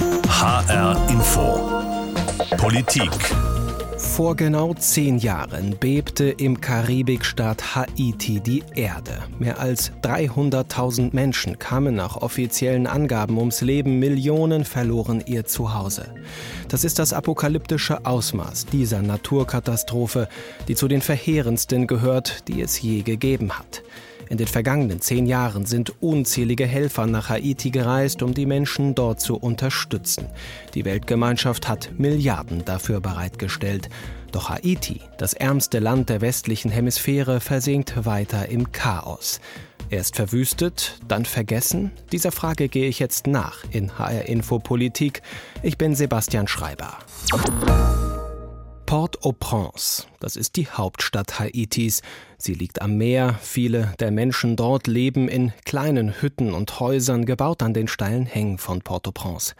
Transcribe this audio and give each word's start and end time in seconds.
HR 0.00 1.10
Info. 1.10 1.82
Politik. 2.56 3.10
Vor 3.98 4.34
genau 4.34 4.72
zehn 4.72 5.18
Jahren 5.18 5.76
bebte 5.78 6.30
im 6.30 6.58
Karibikstaat 6.58 7.74
Haiti 7.74 8.40
die 8.40 8.62
Erde. 8.74 9.18
Mehr 9.38 9.58
als 9.58 9.92
300.000 10.02 11.14
Menschen 11.14 11.58
kamen 11.58 11.96
nach 11.96 12.16
offiziellen 12.16 12.86
Angaben 12.86 13.36
ums 13.36 13.60
Leben, 13.60 13.98
Millionen 13.98 14.64
verloren 14.64 15.22
ihr 15.26 15.44
Zuhause. 15.44 16.14
Das 16.68 16.84
ist 16.84 16.98
das 16.98 17.12
apokalyptische 17.12 18.06
Ausmaß 18.06 18.66
dieser 18.66 19.02
Naturkatastrophe, 19.02 20.28
die 20.66 20.76
zu 20.76 20.88
den 20.88 21.02
verheerendsten 21.02 21.86
gehört, 21.86 22.48
die 22.48 22.62
es 22.62 22.80
je 22.80 23.02
gegeben 23.02 23.52
hat. 23.58 23.82
In 24.30 24.38
den 24.38 24.46
vergangenen 24.46 25.00
zehn 25.00 25.26
Jahren 25.26 25.66
sind 25.66 26.00
unzählige 26.00 26.64
Helfer 26.64 27.06
nach 27.08 27.30
Haiti 27.30 27.70
gereist, 27.70 28.22
um 28.22 28.32
die 28.32 28.46
Menschen 28.46 28.94
dort 28.94 29.20
zu 29.20 29.36
unterstützen. 29.36 30.28
Die 30.74 30.84
Weltgemeinschaft 30.84 31.68
hat 31.68 31.90
Milliarden 31.98 32.64
dafür 32.64 33.00
bereitgestellt. 33.00 33.88
Doch 34.30 34.48
Haiti, 34.48 35.00
das 35.18 35.34
ärmste 35.34 35.80
Land 35.80 36.10
der 36.10 36.20
westlichen 36.20 36.70
Hemisphäre, 36.70 37.40
versinkt 37.40 38.06
weiter 38.06 38.48
im 38.48 38.70
Chaos. 38.70 39.40
Erst 39.90 40.14
verwüstet, 40.14 41.00
dann 41.08 41.24
vergessen? 41.24 41.90
Dieser 42.12 42.30
Frage 42.30 42.68
gehe 42.68 42.86
ich 42.86 43.00
jetzt 43.00 43.26
nach 43.26 43.64
in 43.72 43.98
HR 43.98 44.26
Info 44.26 44.60
Politik. 44.60 45.22
Ich 45.64 45.76
bin 45.76 45.96
Sebastian 45.96 46.46
Schreiber. 46.46 46.98
Port-au-Prince, 48.86 50.06
das 50.20 50.36
ist 50.36 50.56
die 50.56 50.68
Hauptstadt 50.68 51.40
Haitis. 51.40 52.02
Sie 52.38 52.54
liegt 52.54 52.80
am 52.80 52.96
Meer, 52.96 53.38
viele 53.40 53.92
der 53.98 54.10
Menschen 54.10 54.54
dort 54.54 54.86
leben 54.86 55.28
in 55.28 55.52
kleinen 55.64 56.20
Hütten 56.20 56.54
und 56.54 56.78
Häusern, 56.78 57.24
gebaut 57.24 57.62
an 57.62 57.74
den 57.74 57.88
steilen 57.88 58.26
Hängen 58.26 58.58
von 58.58 58.82
Port-au-Prince. 58.82 59.54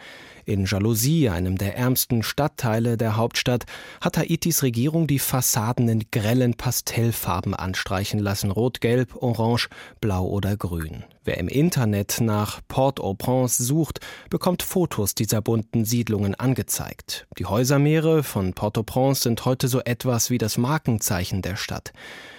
In 0.45 0.65
Jalousie, 0.65 1.29
einem 1.29 1.59
der 1.59 1.77
ärmsten 1.77 2.23
Stadtteile 2.23 2.97
der 2.97 3.17
Hauptstadt, 3.17 3.67
hat 4.01 4.17
Haitis 4.17 4.63
Regierung 4.63 5.07
die 5.07 5.19
Fassaden 5.19 5.89
in 5.89 6.05
grellen 6.11 6.55
Pastellfarben 6.55 7.55
anstreichen 7.55 8.19
lassen. 8.19 8.51
Rot, 8.51 8.81
Gelb, 8.81 9.17
Orange, 9.23 9.69
Blau 10.01 10.27
oder 10.27 10.57
Grün. 10.57 11.05
Wer 11.23 11.37
im 11.37 11.49
Internet 11.49 12.19
nach 12.21 12.61
Port-au-Prince 12.67 13.63
sucht, 13.63 14.01
bekommt 14.31 14.63
Fotos 14.63 15.15
dieser 15.15 15.43
bunten 15.43 15.85
Siedlungen 15.85 16.35
angezeigt. 16.35 17.27
Die 17.39 17.45
Häusermeere 17.45 18.23
von 18.23 18.55
Port-au-Prince 18.55 19.25
sind 19.25 19.45
heute 19.45 19.69
so 19.69 19.81
etwas 19.81 20.31
wie 20.31 20.39
das 20.39 20.50
Markenzeichen 20.59 21.43
der 21.43 21.57
Stadt. 21.57 21.93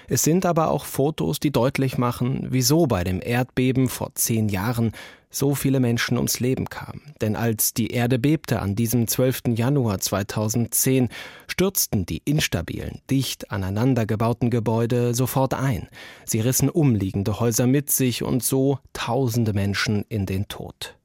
Es 0.07 0.23
sind 0.23 0.45
aber 0.45 0.71
auch 0.71 0.85
Fotos, 0.85 1.39
die 1.39 1.51
deutlich 1.51 1.97
machen, 1.97 2.47
wieso 2.49 2.87
bei 2.87 3.03
dem 3.03 3.21
Erdbeben 3.23 3.87
vor 3.87 4.13
zehn 4.15 4.49
Jahren 4.49 4.91
so 5.31 5.55
viele 5.55 5.79
Menschen 5.79 6.17
ums 6.17 6.39
Leben 6.39 6.69
kamen. 6.69 7.01
Denn 7.21 7.35
als 7.35 7.73
die 7.73 7.87
Erde 7.87 8.19
bebte 8.19 8.61
an 8.61 8.75
diesem 8.75 9.07
12. 9.07 9.55
Januar 9.55 9.99
2010, 9.99 11.09
stürzten 11.47 12.05
die 12.05 12.21
instabilen, 12.25 12.99
dicht 13.09 13.49
aneinandergebauten 13.51 14.49
Gebäude 14.49 15.15
sofort 15.15 15.53
ein. 15.53 15.87
Sie 16.25 16.41
rissen 16.41 16.69
umliegende 16.69 17.39
Häuser 17.39 17.65
mit 17.65 17.89
sich 17.89 18.23
und 18.23 18.43
so 18.43 18.79
tausende 18.93 19.53
Menschen 19.53 20.03
in 20.09 20.25
den 20.25 20.47
Tod. 20.49 20.95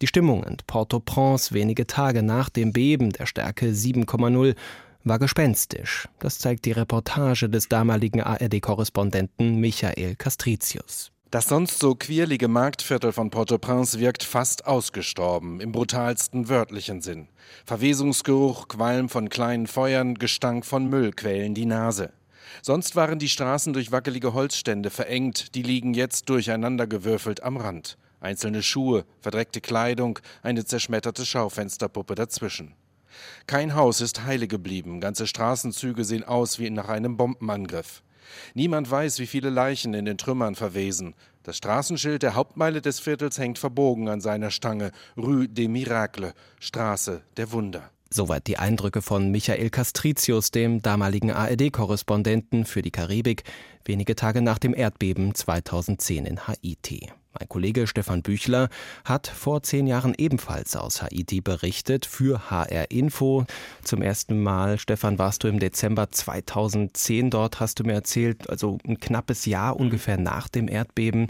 Die 0.00 0.06
Stimmung 0.06 0.42
in 0.44 0.56
Port-au-Prince 0.66 1.54
wenige 1.54 1.86
Tage 1.86 2.22
nach 2.22 2.48
dem 2.48 2.72
Beben 2.72 3.10
der 3.10 3.26
Stärke 3.26 3.66
7,0 3.66 4.54
war 5.06 5.18
gespenstisch. 5.18 6.08
Das 6.18 6.38
zeigt 6.38 6.64
die 6.64 6.72
Reportage 6.72 7.48
des 7.48 7.68
damaligen 7.68 8.22
ARD-Korrespondenten 8.22 9.60
Michael 9.60 10.16
Castricius. 10.16 11.12
Das 11.30 11.48
sonst 11.48 11.80
so 11.80 11.94
quirlige 11.94 12.48
Marktviertel 12.48 13.12
von 13.12 13.30
Port-au-Prince 13.30 13.98
wirkt 13.98 14.22
fast 14.22 14.66
ausgestorben, 14.66 15.60
im 15.60 15.72
brutalsten 15.72 16.48
wörtlichen 16.48 17.02
Sinn. 17.02 17.28
Verwesungsgeruch, 17.64 18.68
Qualm 18.68 19.08
von 19.08 19.28
kleinen 19.28 19.66
Feuern, 19.66 20.14
Gestank 20.14 20.64
von 20.64 20.88
Müll 20.88 21.12
quälen 21.12 21.54
die 21.54 21.66
Nase. 21.66 22.12
Sonst 22.62 22.94
waren 22.94 23.18
die 23.18 23.28
Straßen 23.28 23.72
durch 23.72 23.92
wackelige 23.92 24.34
Holzstände 24.34 24.90
verengt, 24.90 25.54
die 25.54 25.62
liegen 25.62 25.94
jetzt 25.94 26.28
durcheinandergewürfelt 26.28 27.42
am 27.42 27.56
Rand. 27.56 27.98
Einzelne 28.20 28.62
Schuhe, 28.62 29.04
verdreckte 29.20 29.60
Kleidung, 29.60 30.20
eine 30.42 30.64
zerschmetterte 30.64 31.26
Schaufensterpuppe 31.26 32.14
dazwischen. 32.14 32.74
Kein 33.46 33.74
Haus 33.74 34.00
ist 34.00 34.24
heile 34.24 34.48
geblieben, 34.48 35.00
ganze 35.00 35.26
Straßenzüge 35.26 36.04
sehen 36.04 36.24
aus 36.24 36.58
wie 36.58 36.70
nach 36.70 36.88
einem 36.88 37.16
Bombenangriff. 37.16 38.02
Niemand 38.54 38.90
weiß, 38.90 39.18
wie 39.18 39.26
viele 39.26 39.50
Leichen 39.50 39.94
in 39.94 40.04
den 40.04 40.18
Trümmern 40.18 40.54
verwesen. 40.54 41.14
Das 41.42 41.56
Straßenschild 41.56 42.22
der 42.22 42.34
Hauptmeile 42.34 42.80
des 42.80 42.98
Viertels 42.98 43.38
hängt 43.38 43.58
verbogen 43.58 44.08
an 44.08 44.20
seiner 44.20 44.50
Stange. 44.50 44.90
Rue 45.16 45.48
des 45.48 45.68
Miracles, 45.68 46.32
Straße 46.58 47.22
der 47.36 47.52
Wunder. 47.52 47.90
Soweit 48.10 48.46
die 48.46 48.56
Eindrücke 48.56 49.02
von 49.02 49.30
Michael 49.30 49.70
Castricius, 49.70 50.50
dem 50.50 50.80
damaligen 50.80 51.32
ARD-Korrespondenten 51.32 52.64
für 52.64 52.82
die 52.82 52.92
Karibik, 52.92 53.42
wenige 53.84 54.14
Tage 54.14 54.42
nach 54.42 54.58
dem 54.58 54.74
Erdbeben 54.74 55.34
2010 55.34 56.24
in 56.24 56.46
Haiti. 56.46 57.10
Mein 57.38 57.48
Kollege 57.50 57.86
Stefan 57.86 58.22
Büchler 58.22 58.70
hat 59.04 59.26
vor 59.26 59.62
zehn 59.62 59.86
Jahren 59.86 60.14
ebenfalls 60.16 60.74
aus 60.74 61.02
Haiti 61.02 61.42
berichtet 61.42 62.06
für 62.06 62.50
HR 62.50 62.90
Info. 62.90 63.44
Zum 63.82 64.00
ersten 64.00 64.42
Mal, 64.42 64.78
Stefan, 64.78 65.18
warst 65.18 65.44
du 65.44 65.48
im 65.48 65.58
Dezember 65.58 66.10
2010 66.10 67.28
dort, 67.28 67.60
hast 67.60 67.78
du 67.78 67.84
mir 67.84 67.92
erzählt, 67.92 68.48
also 68.48 68.78
ein 68.86 69.00
knappes 69.00 69.44
Jahr 69.44 69.76
ungefähr 69.76 70.16
nach 70.16 70.48
dem 70.48 70.66
Erdbeben. 70.66 71.26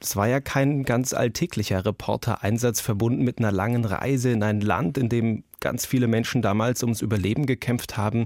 Es 0.00 0.16
war 0.16 0.26
ja 0.26 0.40
kein 0.40 0.84
ganz 0.84 1.12
alltäglicher 1.12 1.84
Reportereinsatz 1.84 2.80
verbunden 2.80 3.22
mit 3.22 3.38
einer 3.38 3.52
langen 3.52 3.84
Reise 3.84 4.30
in 4.30 4.42
ein 4.42 4.62
Land, 4.62 4.96
in 4.96 5.10
dem 5.10 5.44
ganz 5.60 5.84
viele 5.84 6.08
Menschen 6.08 6.40
damals 6.40 6.82
ums 6.82 7.02
Überleben 7.02 7.44
gekämpft 7.44 7.98
haben. 7.98 8.24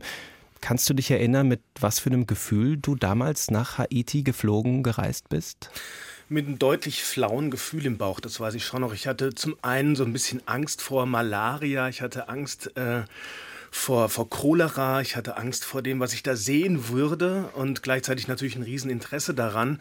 Kannst 0.61 0.89
du 0.89 0.95
dich 0.95 1.11
erinnern, 1.11 1.49
mit 1.49 1.61
was 1.81 1.99
für 1.99 2.11
einem 2.11 2.27
Gefühl 2.27 2.77
du 2.77 2.95
damals 2.95 3.51
nach 3.51 3.79
Haiti 3.79 4.23
geflogen, 4.23 4.85
gereist 4.85 5.29
bist? 5.29 5.71
Mit 6.29 6.47
einem 6.47 6.59
deutlich 6.59 7.03
flauen 7.05 7.51
Gefühl 7.51 7.87
im 7.87 7.99
Bauch, 7.99 8.21
das 8.21 8.41
weiß 8.41 8.55
ich 8.55 8.65
schon 8.65 8.81
noch. 8.81 8.93
Ich 8.93 9.07
hatte 9.07 9.35
zum 9.35 9.57
einen 9.63 9.95
so 9.95 10.05
ein 10.05 10.13
bisschen 10.13 10.43
Angst 10.47 10.83
vor 10.83 11.07
Malaria, 11.07 11.89
ich 11.89 12.03
hatte 12.03 12.29
Angst 12.29 12.77
äh, 12.77 13.03
vor, 13.71 14.09
vor 14.09 14.29
Cholera, 14.29 15.03
ich 15.03 15.17
hatte 15.17 15.37
Angst 15.37 15.65
vor 15.65 15.83
dem, 15.83 16.01
was 16.01 16.15
ich 16.15 16.23
da 16.23 16.35
sehen 16.35 16.89
würde 16.89 17.51
und 17.55 17.83
gleichzeitig 17.83 18.27
natürlich 18.27 18.57
ein 18.57 18.63
Rieseninteresse 18.63 19.35
daran. 19.35 19.79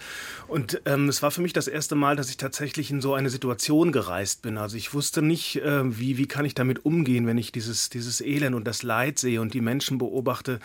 Und 0.48 0.82
ähm, 0.86 1.08
es 1.08 1.24
war 1.24 1.32
für 1.32 1.42
mich 1.42 1.54
das 1.54 1.68
erste 1.68 1.96
Mal, 1.96 2.16
dass 2.16 2.30
ich 2.30 2.38
tatsächlich 2.38 2.92
in 2.92 3.02
so 3.02 3.14
eine 3.14 3.30
Situation 3.30 3.92
gereist 3.92 4.42
bin. 4.42 4.58
Also 4.58 4.76
ich 4.76 4.94
wusste 4.94 5.22
nicht, 5.22 5.58
äh, 5.58 5.98
wie, 5.98 6.18
wie 6.18 6.28
kann 6.28 6.46
ich 6.46 6.54
damit 6.54 6.86
umgehen, 6.86 7.26
wenn 7.26 7.38
ich 7.38 7.52
dieses, 7.52 7.90
dieses 7.90 8.22
Elend 8.22 8.56
und 8.56 8.66
das 8.66 8.84
Leid 8.84 9.18
sehe 9.18 9.42
und 9.42 9.54
die 9.54 9.62
Menschen 9.62 9.98
beobachte, 9.98 10.60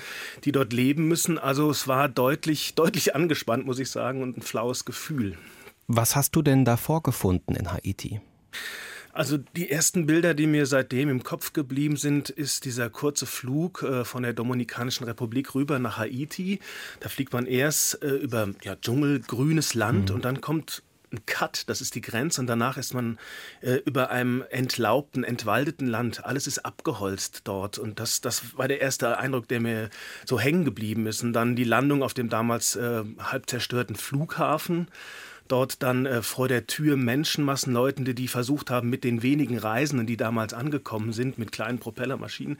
die 0.44 0.52
dort 0.52 0.72
leben 0.72 1.06
müssen. 1.06 1.38
Also 1.38 1.70
es 1.70 1.88
war 1.88 2.08
deutlich, 2.08 2.74
deutlich 2.74 3.14
angespannt, 3.14 3.64
muss 3.64 3.78
ich 3.78 3.90
sagen, 3.90 4.22
und 4.22 4.36
ein 4.36 4.42
flaues 4.42 4.84
Gefühl. 4.84 5.38
Was 5.92 6.14
hast 6.14 6.36
du 6.36 6.42
denn 6.42 6.64
da 6.64 6.76
vorgefunden 6.76 7.56
in 7.56 7.72
Haiti? 7.72 8.20
Also 9.12 9.38
die 9.38 9.72
ersten 9.72 10.06
Bilder, 10.06 10.34
die 10.34 10.46
mir 10.46 10.66
seitdem 10.66 11.08
im 11.08 11.24
Kopf 11.24 11.52
geblieben 11.52 11.96
sind, 11.96 12.30
ist 12.30 12.64
dieser 12.64 12.88
kurze 12.90 13.26
Flug 13.26 13.82
äh, 13.82 14.04
von 14.04 14.22
der 14.22 14.32
Dominikanischen 14.32 15.02
Republik 15.02 15.52
rüber 15.56 15.80
nach 15.80 15.98
Haiti. 15.98 16.60
Da 17.00 17.08
fliegt 17.08 17.32
man 17.32 17.44
erst 17.44 18.04
äh, 18.04 18.10
über 18.10 18.50
ja, 18.62 18.76
Dschungel, 18.76 19.18
grünes 19.18 19.74
Land 19.74 20.10
mhm. 20.10 20.14
und 20.14 20.24
dann 20.24 20.40
kommt 20.40 20.84
ein 21.12 21.26
Cut, 21.26 21.64
das 21.68 21.80
ist 21.80 21.96
die 21.96 22.02
Grenze 22.02 22.40
und 22.40 22.46
danach 22.46 22.76
ist 22.76 22.94
man 22.94 23.18
äh, 23.60 23.78
über 23.84 24.10
einem 24.10 24.44
entlaubten, 24.48 25.24
entwaldeten 25.24 25.88
Land. 25.88 26.24
Alles 26.24 26.46
ist 26.46 26.60
abgeholzt 26.60 27.40
dort 27.44 27.78
und 27.78 27.98
das, 27.98 28.20
das 28.20 28.56
war 28.56 28.68
der 28.68 28.80
erste 28.80 29.18
Eindruck, 29.18 29.48
der 29.48 29.58
mir 29.58 29.90
so 30.24 30.38
hängen 30.38 30.64
geblieben 30.64 31.08
ist. 31.08 31.24
Und 31.24 31.32
dann 31.32 31.56
die 31.56 31.64
Landung 31.64 32.04
auf 32.04 32.14
dem 32.14 32.28
damals 32.28 32.78
halb 32.78 33.50
zerstörten 33.50 33.96
Flughafen 33.96 34.86
dort 35.50 35.82
dann 35.82 36.06
äh, 36.06 36.22
vor 36.22 36.48
der 36.48 36.66
Tür 36.66 36.96
Menschenmassen, 36.96 37.72
Leute, 37.72 38.14
die 38.14 38.28
versucht 38.28 38.70
haben, 38.70 38.90
mit 38.90 39.04
den 39.04 39.22
wenigen 39.22 39.58
Reisenden, 39.58 40.06
die 40.06 40.16
damals 40.16 40.54
angekommen 40.54 41.12
sind, 41.12 41.38
mit 41.38 41.52
kleinen 41.52 41.78
Propellermaschinen, 41.78 42.58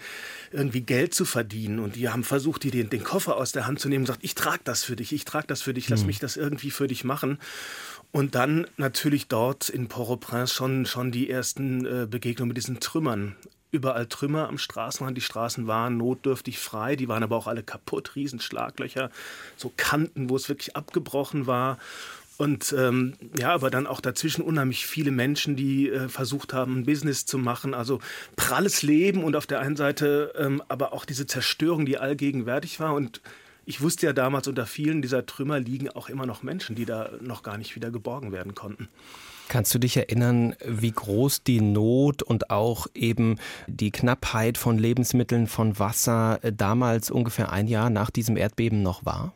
irgendwie 0.53 0.83
Geld 0.83 1.15
zu 1.15 1.25
verdienen. 1.25 1.79
Und 1.79 1.97
die 1.97 2.09
haben 2.09 2.25
versucht, 2.25 2.65
die 2.65 2.71
den, 2.71 2.91
den 2.91 3.05
Koffer 3.05 3.37
aus 3.37 3.53
der 3.53 3.67
Hand 3.67 3.81
zu 3.81 3.89
nehmen 3.89 4.03
und 4.03 4.07
gesagt, 4.07 4.25
ich 4.25 4.35
trage 4.35 4.61
das 4.65 4.85
für 4.85 4.97
dich, 4.97 5.13
ich 5.13 5.25
trage 5.25 5.47
das 5.47 5.63
für 5.63 5.75
dich, 5.75 5.89
lass 5.89 6.01
mhm. 6.01 6.07
mich 6.09 6.19
das 6.19 6.37
irgendwie 6.37 6.71
für 6.71 6.87
dich 6.87 7.05
machen. 7.05 7.39
Und 8.13 8.35
dann 8.35 8.67
natürlich 8.77 9.29
dort 9.29 9.69
in 9.69 9.89
Port-au-Prince 9.89 10.53
schon, 10.53 10.87
schon 10.87 11.13
die 11.13 11.31
ersten 11.31 11.87
äh, 11.87 12.07
Begegnungen 12.11 12.49
mit 12.49 12.57
diesen 12.57 12.81
Trümmern 12.81 13.37
überall 13.73 14.07
Trümmer 14.07 14.49
am 14.49 14.59
Straßenrand. 14.59 15.17
Die 15.17 15.23
Straßen 15.23 15.67
waren 15.67 15.97
notdürftig 15.97 16.59
frei, 16.59 16.97
die 16.97 17.09
waren 17.09 17.23
aber 17.23 17.37
auch 17.37 17.47
alle 17.47 17.63
kaputt, 17.63 18.17
Riesenschlaglöcher, 18.17 19.11
so 19.57 19.73
Kanten, 19.77 20.29
wo 20.29 20.37
es 20.37 20.49
wirklich 20.49 20.77
abgebrochen 20.77 21.47
war. 21.47 21.79
Und 22.41 22.75
ähm, 22.79 23.13
ja, 23.39 23.53
aber 23.53 23.69
dann 23.69 23.87
auch 23.87 24.01
dazwischen 24.01 24.41
unheimlich 24.41 24.87
viele 24.87 25.11
Menschen, 25.11 25.57
die 25.57 25.91
äh, 25.91 26.09
versucht 26.09 26.55
haben, 26.55 26.79
ein 26.79 26.87
Business 26.87 27.27
zu 27.27 27.37
machen. 27.37 27.75
Also 27.75 27.99
pralles 28.35 28.81
Leben 28.81 29.25
und 29.25 29.37
auf 29.37 29.47
der 29.47 29.61
einen 29.61 29.77
Seite 29.77 30.33
ähm, 30.39 30.63
aber 30.67 30.95
auch 30.95 31.05
diese 31.05 31.27
Zerstörung, 31.27 31.85
die 31.85 31.99
allgegenwärtig 31.99 32.81
war. 32.81 32.95
Und 32.95 33.21
ich 33.67 33.83
wusste 33.83 34.07
ja 34.07 34.15
damals, 34.15 34.49
unter 34.49 34.65
vielen 34.65 35.03
dieser 35.03 35.27
Trümmer 35.27 35.61
liegen 35.61 35.91
auch 35.91 36.09
immer 36.09 36.25
noch 36.25 36.43
Menschen, 36.43 36.77
die 36.77 36.87
da 36.87 37.11
noch 37.21 37.43
gar 37.43 37.59
nicht 37.59 37.77
wieder 37.77 37.91
geborgen 37.91 38.33
werden 38.33 38.55
konnten. 38.55 38.89
Kannst 39.51 39.75
du 39.75 39.79
dich 39.79 39.99
erinnern, 39.99 40.57
wie 40.65 40.93
groß 40.93 41.43
die 41.43 41.61
Not 41.61 42.23
und 42.23 42.49
auch 42.49 42.87
eben 42.95 43.37
die 43.67 43.91
Knappheit 43.91 44.57
von 44.57 44.79
Lebensmitteln, 44.79 45.47
von 45.47 45.79
Wasser 45.79 46.39
äh, 46.41 46.55
damals 46.55 47.11
ungefähr 47.11 47.53
ein 47.53 47.69
Jahr 47.69 47.91
nach 47.91 48.09
diesem 48.09 48.39
Erdbeben 48.39 48.83
noch 48.83 49.05
war? 49.05 49.35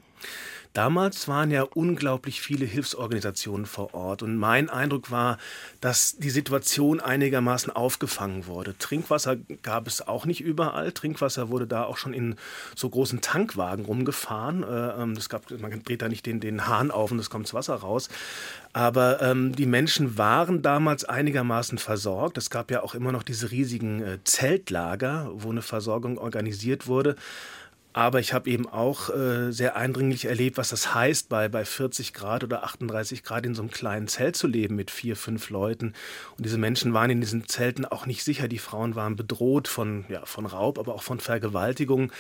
Damals 0.75 1.29
waren 1.29 1.53
ja 1.53 1.63
unglaublich 1.63 2.41
viele 2.41 2.65
Hilfsorganisationen 2.67 3.65
vor 3.65 3.95
Ort 3.95 4.25
und 4.25 4.37
mein 4.37 4.69
Eindruck 4.69 5.13
war, 5.13 5.39
dass 5.81 6.17
die 6.17 6.31
Situation 6.31 6.99
einigermaßen 6.99 7.75
aufgefangen 7.75 8.49
wurde. 8.49 8.77
Trinkwasser 8.77 9.37
gab 9.63 9.87
es 9.87 10.07
auch 10.07 10.27
nicht 10.27 10.41
überall. 10.41 10.91
Trinkwasser 10.91 11.49
wurde 11.49 11.69
da 11.69 11.85
auch 11.85 11.97
schon 11.97 12.13
in 12.13 12.35
so 12.75 12.91
großen 12.91 13.21
Tankwagen 13.21 13.85
rumgefahren. 13.85 14.65
Äh, 14.65 15.03
ähm, 15.03 15.13
es 15.13 15.29
gab, 15.29 15.49
man 15.53 15.81
dreht 15.85 16.03
da 16.03 16.09
nicht 16.09 16.27
den, 16.27 16.41
den 16.41 16.67
Hahn 16.67 16.91
auf 16.91 17.13
und 17.13 17.21
es 17.21 17.31
kommt 17.31 17.47
das 17.47 17.55
Wasser 17.55 17.77
raus. 17.77 18.09
Aber 18.73 19.23
ähm, 19.23 19.55
die 19.55 19.67
Menschen 19.67 20.19
waren 20.19 20.61
damals 20.61 21.05
einigermaßen 21.05 21.79
versorgt. 21.79 22.37
Es 22.37 22.51
gab 22.51 22.73
ja 22.73 22.83
auch 22.83 22.97
immer 22.97 23.13
noch 23.13 23.23
diese 23.23 23.53
riesigen 23.53 24.03
äh, 24.03 24.19
Zeltlager, 24.25 25.31
wo 25.35 25.53
eine 25.53 25.63
Versorgung 25.63 26.19
organisiert 26.19 26.89
wurde. 26.89 27.15
Aber 27.95 28.19
ich 28.19 28.33
habe 28.33 28.51
eben 28.51 28.69
auch 28.69 29.09
äh, 29.09 29.53
sehr 29.53 29.77
eindringlich 29.77 30.25
erlebt, 30.25 30.59
was 30.59 30.71
das 30.71 30.97
heißt, 30.97 31.29
bei, 31.29 31.49
bei 31.49 31.65
40 31.65 32.13
Grad 32.13 32.43
oder 32.43 32.65
38 32.65 33.23
Grad 33.23 33.47
in 33.47 33.55
so 33.55 33.63
einem 33.63 33.71
kleinen 33.71 34.09
Zelt 34.09 34.35
zu 34.35 34.49
leben 34.49 34.75
mit 34.75 34.91
vier, 34.91 35.15
fünf 35.15 35.49
Leuten. 35.49 35.95
Und 36.37 36.45
diese 36.45 36.59
Menschen 36.59 36.93
waren 36.93 37.09
in 37.11 37.21
diesen 37.21 37.47
Zelten 37.47 37.85
auch 37.85 38.05
nicht 38.05 38.25
sicher. 38.25 38.49
Die 38.49 38.59
Frauen 38.59 38.97
waren 38.97 39.15
bedroht 39.15 39.69
von, 39.69 40.05
ja, 40.09 40.27
von 40.27 40.45
Raub, 40.45 40.81
aber 40.81 40.93
auch 40.93 41.05
von 41.05 41.21
Vergewaltigung. 41.21 42.11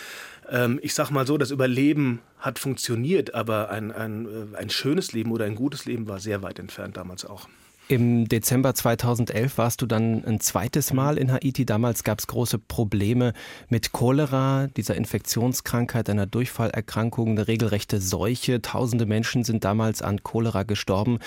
Ähm, 0.48 0.78
ich 0.80 0.94
sage 0.94 1.12
mal 1.12 1.26
so, 1.26 1.38
das 1.38 1.50
Überleben 1.50 2.20
hat 2.38 2.60
funktioniert, 2.60 3.34
aber 3.34 3.70
ein, 3.70 3.90
ein, 3.90 4.26
äh, 4.26 4.56
ein 4.56 4.70
schönes 4.70 5.12
Leben 5.12 5.32
oder 5.32 5.44
ein 5.44 5.56
gutes 5.56 5.86
Leben 5.86 6.06
war 6.06 6.20
sehr 6.20 6.40
weit 6.42 6.60
entfernt 6.60 6.96
damals 6.96 7.24
auch. 7.24 7.48
Im 7.86 8.26
Dezember 8.28 8.74
2011 8.74 9.58
warst 9.58 9.82
du 9.82 9.86
dann 9.86 10.24
ein 10.24 10.40
zweites 10.40 10.94
Mal 10.94 11.18
in 11.18 11.30
Haiti. 11.30 11.66
Damals 11.66 12.02
gab 12.02 12.18
es 12.18 12.26
große 12.26 12.58
Probleme 12.58 13.34
mit 13.68 13.92
Cholera, 13.92 14.68
dieser 14.68 14.94
Infektionskrankheit, 14.94 16.08
einer 16.08 16.24
Durchfallerkrankung, 16.24 17.32
eine 17.32 17.46
regelrechte 17.46 18.00
Seuche. 18.00 18.62
Tausende 18.62 19.04
Menschen 19.04 19.44
sind 19.44 19.64
damals 19.64 20.00
an 20.00 20.22
Cholera 20.22 20.62
gestorben. 20.62 21.18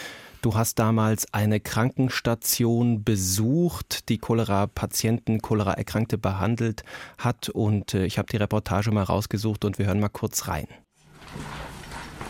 Du 0.42 0.56
hast 0.56 0.80
damals 0.80 1.32
eine 1.32 1.60
Krankenstation 1.60 3.04
besucht, 3.04 4.10
die 4.10 4.18
Cholera-Patienten, 4.18 5.44
Cholera-Erkrankte 5.44 6.18
behandelt 6.18 6.82
hat. 7.20 7.50
Und 7.50 7.94
äh, 7.94 8.08
ich 8.08 8.18
habe 8.18 8.30
die 8.32 8.38
Reportage 8.38 8.90
mal 8.90 9.04
rausgesucht 9.04 9.64
und 9.64 9.78
wir 9.78 9.86
hören 9.86 10.00
mal 10.00 10.10
kurz 10.10 10.48
rein. 10.48 10.68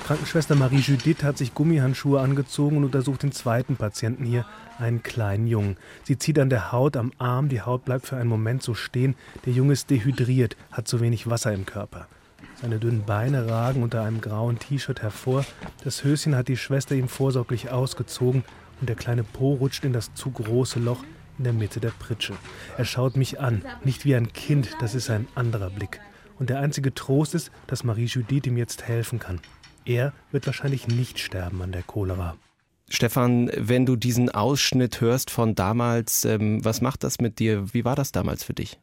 Krankenschwester 0.07 0.55
Marie-Judith 0.55 1.21
hat 1.23 1.37
sich 1.37 1.53
Gummihandschuhe 1.53 2.21
angezogen 2.21 2.77
und 2.77 2.85
untersucht 2.85 3.23
den 3.23 3.33
zweiten 3.33 3.75
Patienten 3.75 4.23
hier, 4.23 4.45
einen 4.79 5.03
kleinen 5.03 5.47
Jungen. 5.47 5.75
Sie 6.05 6.17
zieht 6.17 6.39
an 6.39 6.49
der 6.49 6.71
Haut 6.71 6.95
am 6.95 7.11
Arm, 7.17 7.49
die 7.49 7.61
Haut 7.61 7.83
bleibt 7.83 8.07
für 8.07 8.15
einen 8.15 8.29
Moment 8.29 8.63
so 8.63 8.73
stehen. 8.73 9.15
Der 9.45 9.51
Junge 9.51 9.73
ist 9.73 9.89
dehydriert, 9.89 10.55
hat 10.71 10.87
zu 10.87 11.01
wenig 11.01 11.29
Wasser 11.29 11.51
im 11.51 11.65
Körper. 11.65 12.07
Seine 12.61 12.79
dünnen 12.79 13.03
Beine 13.05 13.49
ragen 13.49 13.83
unter 13.83 14.01
einem 14.01 14.21
grauen 14.21 14.59
T-Shirt 14.59 15.01
hervor. 15.01 15.43
Das 15.83 16.05
Höschen 16.05 16.37
hat 16.37 16.47
die 16.47 16.55
Schwester 16.55 16.95
ihm 16.95 17.09
vorsorglich 17.09 17.69
ausgezogen 17.71 18.45
und 18.79 18.87
der 18.87 18.95
kleine 18.95 19.25
Po 19.25 19.55
rutscht 19.55 19.83
in 19.83 19.91
das 19.91 20.13
zu 20.13 20.31
große 20.31 20.79
Loch 20.79 21.03
in 21.37 21.43
der 21.43 21.51
Mitte 21.51 21.81
der 21.81 21.91
Pritsche. 21.91 22.37
Er 22.77 22.85
schaut 22.85 23.17
mich 23.17 23.41
an, 23.41 23.61
nicht 23.83 24.05
wie 24.05 24.15
ein 24.15 24.31
Kind, 24.31 24.69
das 24.79 24.95
ist 24.95 25.09
ein 25.09 25.27
anderer 25.35 25.69
Blick. 25.69 25.99
Und 26.39 26.49
der 26.49 26.59
einzige 26.59 26.93
Trost 26.93 27.35
ist, 27.35 27.51
dass 27.65 27.83
Marie-Judith 27.83 28.45
ihm 28.45 28.55
jetzt 28.55 28.87
helfen 28.87 29.19
kann. 29.19 29.41
Er 29.87 30.11
wird 30.31 30.45
wahrscheinlich 30.45 30.87
nicht 30.87 31.17
sterben 31.17 31.61
an 31.61 31.71
der 31.71 31.81
Cholera. 31.81 32.35
Stefan, 32.89 33.49
wenn 33.55 33.85
du 33.85 33.95
diesen 33.95 34.29
Ausschnitt 34.29 35.01
hörst 35.01 35.31
von 35.31 35.55
damals, 35.55 36.25
ähm, 36.25 36.63
was 36.63 36.81
macht 36.81 37.03
das 37.03 37.19
mit 37.19 37.39
dir? 37.39 37.73
Wie 37.73 37.85
war 37.85 37.95
das 37.95 38.11
damals 38.11 38.43
für 38.43 38.53
dich? 38.53 38.79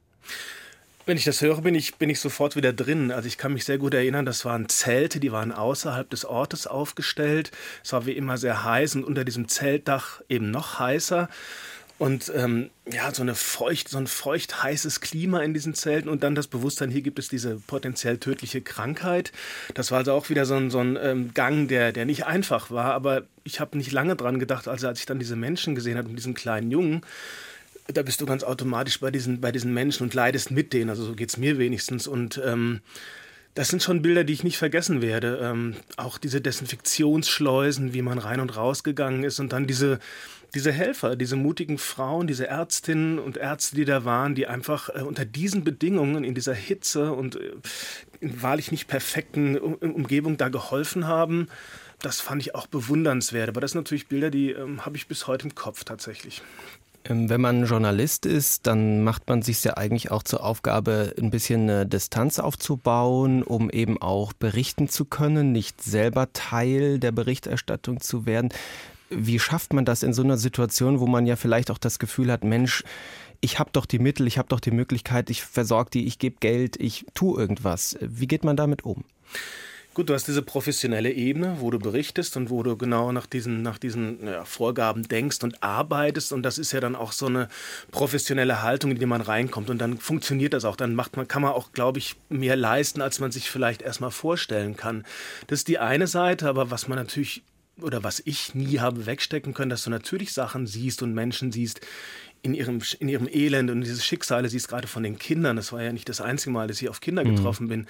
Wenn 1.06 1.18
ich 1.18 1.24
das 1.24 1.42
höre, 1.42 1.60
bin 1.60 1.74
ich, 1.74 1.96
bin 1.96 2.08
ich 2.08 2.20
sofort 2.20 2.56
wieder 2.56 2.72
drin. 2.72 3.12
Also 3.12 3.28
ich 3.28 3.36
kann 3.36 3.52
mich 3.52 3.66
sehr 3.66 3.76
gut 3.76 3.92
erinnern, 3.92 4.24
das 4.24 4.46
waren 4.46 4.70
Zelte, 4.70 5.20
die 5.20 5.32
waren 5.32 5.52
außerhalb 5.52 6.08
des 6.08 6.24
Ortes 6.24 6.66
aufgestellt. 6.66 7.50
Es 7.82 7.92
war 7.92 8.06
wie 8.06 8.12
immer 8.12 8.38
sehr 8.38 8.64
heiß 8.64 8.96
und 8.96 9.04
unter 9.04 9.24
diesem 9.24 9.46
Zeltdach 9.48 10.22
eben 10.30 10.50
noch 10.50 10.78
heißer. 10.78 11.28
Und 11.96 12.32
ähm, 12.34 12.70
ja, 12.90 13.14
so, 13.14 13.22
eine 13.22 13.36
feucht, 13.36 13.88
so 13.88 13.98
ein 13.98 14.08
feucht 14.08 14.62
heißes 14.62 15.00
Klima 15.00 15.40
in 15.40 15.54
diesen 15.54 15.74
Zelten 15.74 16.08
und 16.08 16.24
dann 16.24 16.34
das 16.34 16.48
Bewusstsein, 16.48 16.90
hier 16.90 17.02
gibt 17.02 17.20
es 17.20 17.28
diese 17.28 17.56
potenziell 17.56 18.18
tödliche 18.18 18.60
Krankheit. 18.62 19.30
Das 19.74 19.92
war 19.92 19.98
also 19.98 20.12
auch 20.12 20.28
wieder 20.28 20.44
so 20.44 20.56
ein, 20.56 20.70
so 20.70 20.80
ein 20.80 20.98
ähm, 21.00 21.34
Gang, 21.34 21.68
der, 21.68 21.92
der 21.92 22.04
nicht 22.04 22.26
einfach 22.26 22.70
war, 22.72 22.94
aber 22.94 23.22
ich 23.44 23.60
habe 23.60 23.78
nicht 23.78 23.92
lange 23.92 24.16
dran 24.16 24.40
gedacht, 24.40 24.66
also 24.66 24.88
als 24.88 24.98
ich 24.98 25.06
dann 25.06 25.20
diese 25.20 25.36
Menschen 25.36 25.76
gesehen 25.76 25.96
habe 25.96 26.08
und 26.08 26.16
diesen 26.16 26.34
kleinen 26.34 26.72
Jungen, 26.72 27.02
da 27.86 28.02
bist 28.02 28.20
du 28.20 28.26
ganz 28.26 28.42
automatisch 28.42 28.98
bei 28.98 29.10
diesen, 29.10 29.40
bei 29.40 29.52
diesen 29.52 29.72
Menschen 29.72 30.04
und 30.04 30.14
leidest 30.14 30.50
mit 30.50 30.72
denen, 30.72 30.90
also 30.90 31.04
so 31.04 31.14
geht 31.14 31.28
es 31.28 31.36
mir 31.36 31.58
wenigstens. 31.58 32.08
Und 32.08 32.40
ähm, 32.44 32.80
das 33.54 33.68
sind 33.68 33.82
schon 33.82 34.02
Bilder, 34.02 34.24
die 34.24 34.32
ich 34.32 34.42
nicht 34.42 34.58
vergessen 34.58 35.00
werde. 35.00 35.38
Ähm, 35.42 35.76
auch 35.96 36.18
diese 36.18 36.40
Desinfektionsschleusen, 36.40 37.94
wie 37.94 38.02
man 38.02 38.18
rein 38.18 38.40
und 38.40 38.56
raus 38.56 38.82
gegangen 38.82 39.22
ist 39.22 39.38
und 39.38 39.52
dann 39.52 39.66
diese 39.66 40.00
diese 40.54 40.72
Helfer, 40.72 41.16
diese 41.16 41.36
mutigen 41.36 41.78
Frauen, 41.78 42.26
diese 42.26 42.46
Ärztinnen 42.46 43.18
und 43.18 43.36
Ärzte, 43.36 43.76
die 43.76 43.84
da 43.84 44.04
waren, 44.04 44.34
die 44.34 44.46
einfach 44.46 44.88
äh, 44.88 45.02
unter 45.02 45.24
diesen 45.24 45.64
Bedingungen, 45.64 46.24
in 46.24 46.34
dieser 46.34 46.54
Hitze 46.54 47.12
und 47.12 47.36
äh, 47.36 47.52
in 48.20 48.40
wahrlich 48.40 48.70
nicht 48.70 48.86
perfekten 48.86 49.58
um 49.58 49.74
Umgebung 49.74 50.36
da 50.36 50.48
geholfen 50.48 51.06
haben, 51.06 51.48
das 52.00 52.20
fand 52.20 52.42
ich 52.42 52.54
auch 52.54 52.66
bewundernswert. 52.66 53.48
Aber 53.48 53.60
das 53.60 53.72
sind 53.72 53.80
natürlich 53.80 54.08
Bilder, 54.08 54.30
die 54.30 54.52
ähm, 54.52 54.86
habe 54.86 54.96
ich 54.96 55.08
bis 55.08 55.26
heute 55.26 55.48
im 55.48 55.54
Kopf 55.54 55.84
tatsächlich. 55.84 56.42
Ähm, 57.04 57.28
wenn 57.28 57.40
man 57.40 57.66
Journalist 57.66 58.24
ist, 58.24 58.66
dann 58.66 59.04
macht 59.04 59.28
man 59.28 59.42
sich 59.42 59.62
ja 59.64 59.76
eigentlich 59.76 60.10
auch 60.10 60.22
zur 60.22 60.44
Aufgabe, 60.44 61.14
ein 61.18 61.30
bisschen 61.30 61.62
eine 61.62 61.86
Distanz 61.86 62.38
aufzubauen, 62.38 63.42
um 63.42 63.70
eben 63.70 64.00
auch 64.00 64.32
berichten 64.32 64.88
zu 64.88 65.04
können, 65.04 65.52
nicht 65.52 65.82
selber 65.82 66.32
Teil 66.32 66.98
der 66.98 67.12
Berichterstattung 67.12 68.00
zu 68.00 68.26
werden. 68.26 68.50
Wie 69.16 69.38
schafft 69.38 69.72
man 69.72 69.84
das 69.84 70.02
in 70.02 70.12
so 70.12 70.22
einer 70.22 70.36
Situation, 70.36 71.00
wo 71.00 71.06
man 71.06 71.26
ja 71.26 71.36
vielleicht 71.36 71.70
auch 71.70 71.78
das 71.78 71.98
Gefühl 71.98 72.30
hat, 72.30 72.44
Mensch, 72.44 72.84
ich 73.40 73.58
habe 73.58 73.70
doch 73.72 73.86
die 73.86 73.98
Mittel, 73.98 74.26
ich 74.26 74.38
habe 74.38 74.48
doch 74.48 74.60
die 74.60 74.70
Möglichkeit, 74.70 75.30
ich 75.30 75.42
versorge 75.42 75.90
die, 75.90 76.06
ich 76.06 76.18
gebe 76.18 76.36
Geld, 76.40 76.76
ich 76.80 77.04
tue 77.14 77.38
irgendwas. 77.38 77.96
Wie 78.00 78.26
geht 78.26 78.44
man 78.44 78.56
damit 78.56 78.84
um? 78.84 79.04
Gut, 79.94 80.08
du 80.08 80.14
hast 80.14 80.26
diese 80.26 80.42
professionelle 80.42 81.12
Ebene, 81.12 81.58
wo 81.60 81.70
du 81.70 81.78
berichtest 81.78 82.36
und 82.36 82.50
wo 82.50 82.64
du 82.64 82.76
genau 82.76 83.12
nach 83.12 83.26
diesen, 83.26 83.62
nach 83.62 83.78
diesen 83.78 84.26
ja, 84.26 84.44
Vorgaben 84.44 85.06
denkst 85.06 85.44
und 85.44 85.62
arbeitest. 85.62 86.32
Und 86.32 86.42
das 86.42 86.58
ist 86.58 86.72
ja 86.72 86.80
dann 86.80 86.96
auch 86.96 87.12
so 87.12 87.26
eine 87.26 87.48
professionelle 87.92 88.60
Haltung, 88.62 88.90
in 88.90 88.98
die 88.98 89.06
man 89.06 89.20
reinkommt. 89.20 89.70
Und 89.70 89.78
dann 89.78 89.98
funktioniert 89.98 90.52
das 90.52 90.64
auch. 90.64 90.74
Dann 90.74 90.96
macht 90.96 91.16
man, 91.16 91.28
kann 91.28 91.42
man 91.42 91.52
auch, 91.52 91.70
glaube 91.70 92.00
ich, 92.00 92.16
mehr 92.28 92.56
leisten, 92.56 93.02
als 93.02 93.20
man 93.20 93.30
sich 93.30 93.48
vielleicht 93.48 93.82
erstmal 93.82 94.10
vorstellen 94.10 94.76
kann. 94.76 95.04
Das 95.46 95.60
ist 95.60 95.68
die 95.68 95.78
eine 95.78 96.08
Seite, 96.08 96.48
aber 96.48 96.72
was 96.72 96.88
man 96.88 96.98
natürlich 96.98 97.44
oder 97.80 98.04
was 98.04 98.22
ich 98.24 98.54
nie 98.54 98.78
habe 98.78 99.06
wegstecken 99.06 99.54
können, 99.54 99.70
dass 99.70 99.84
du 99.84 99.90
natürlich 99.90 100.32
Sachen 100.32 100.66
siehst 100.66 101.02
und 101.02 101.14
Menschen 101.14 101.52
siehst 101.52 101.80
in 102.42 102.54
ihrem, 102.54 102.80
in 103.00 103.08
ihrem 103.08 103.28
Elend 103.28 103.70
und 103.70 103.80
diese 103.80 104.02
Schicksale 104.02 104.48
siehst 104.48 104.68
gerade 104.68 104.86
von 104.86 105.02
den 105.02 105.18
Kindern. 105.18 105.56
Das 105.56 105.72
war 105.72 105.82
ja 105.82 105.92
nicht 105.92 106.08
das 106.08 106.20
einzige 106.20 106.50
Mal, 106.50 106.68
dass 106.68 106.80
ich 106.80 106.88
auf 106.88 107.00
Kinder 107.00 107.24
mhm. 107.24 107.36
getroffen 107.36 107.68
bin 107.68 107.86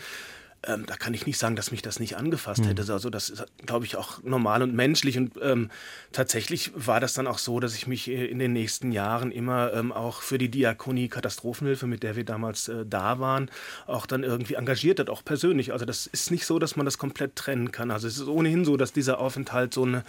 ähm, 0.67 0.87
da 0.87 0.97
kann 0.97 1.15
ich 1.15 1.27
nicht 1.27 1.39
sagen, 1.39 1.57
dass 1.57 1.71
mich 1.71 1.83
das 1.83 2.01
nicht 2.01 2.17
angefasst 2.17 2.63
mhm. 2.63 2.69
hätte. 2.69 2.93
Also 2.93 3.11
das 3.11 3.31
ist, 3.31 3.45
glaube 3.67 3.85
ich, 3.85 3.97
auch 3.97 4.23
normal 4.23 4.63
und 4.63 4.75
menschlich. 4.75 5.19
Und 5.19 5.33
ähm, 5.41 5.71
tatsächlich 6.13 6.73
war 6.75 7.01
das 7.01 7.15
dann 7.15 7.27
auch 7.27 7.39
so, 7.39 7.61
dass 7.61 7.75
ich 7.75 7.87
mich 7.87 8.09
äh, 8.09 8.27
in 8.27 8.39
den 8.39 8.53
nächsten 8.53 8.93
Jahren 8.93 9.33
immer 9.33 9.73
ähm, 9.73 9.93
auch 9.93 10.23
für 10.23 10.39
die 10.39 10.51
Diakonie 10.51 11.09
Katastrophenhilfe, 11.09 11.87
mit 11.87 12.03
der 12.03 12.17
wir 12.17 12.25
damals 12.25 12.69
äh, 12.69 12.85
da 12.87 13.19
waren, 13.19 13.51
auch 13.87 14.07
dann 14.07 14.23
irgendwie 14.23 14.55
engagiert 14.55 15.01
hat, 15.01 15.11
auch 15.11 15.25
persönlich. 15.25 15.73
Also 15.73 15.85
das 15.85 16.07
ist 16.07 16.31
nicht 16.31 16.47
so, 16.47 16.59
dass 16.59 16.77
man 16.77 16.85
das 16.85 16.99
komplett 16.99 17.37
trennen 17.37 17.73
kann. 17.73 17.91
Also 17.91 18.09
es 18.09 18.19
ist 18.19 18.27
ohnehin 18.29 18.65
so, 18.65 18.77
dass 18.77 18.93
dieser 18.93 19.19
Aufenthalt 19.19 19.75
so 19.75 19.85
eine 19.85 20.05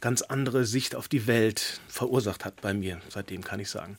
ganz 0.00 0.22
andere 0.22 0.64
Sicht 0.64 0.94
auf 0.94 1.08
die 1.08 1.26
Welt 1.26 1.80
verursacht 1.88 2.44
hat 2.44 2.60
bei 2.60 2.74
mir. 2.74 3.00
Seitdem 3.08 3.42
kann 3.42 3.60
ich 3.60 3.70
sagen. 3.70 3.98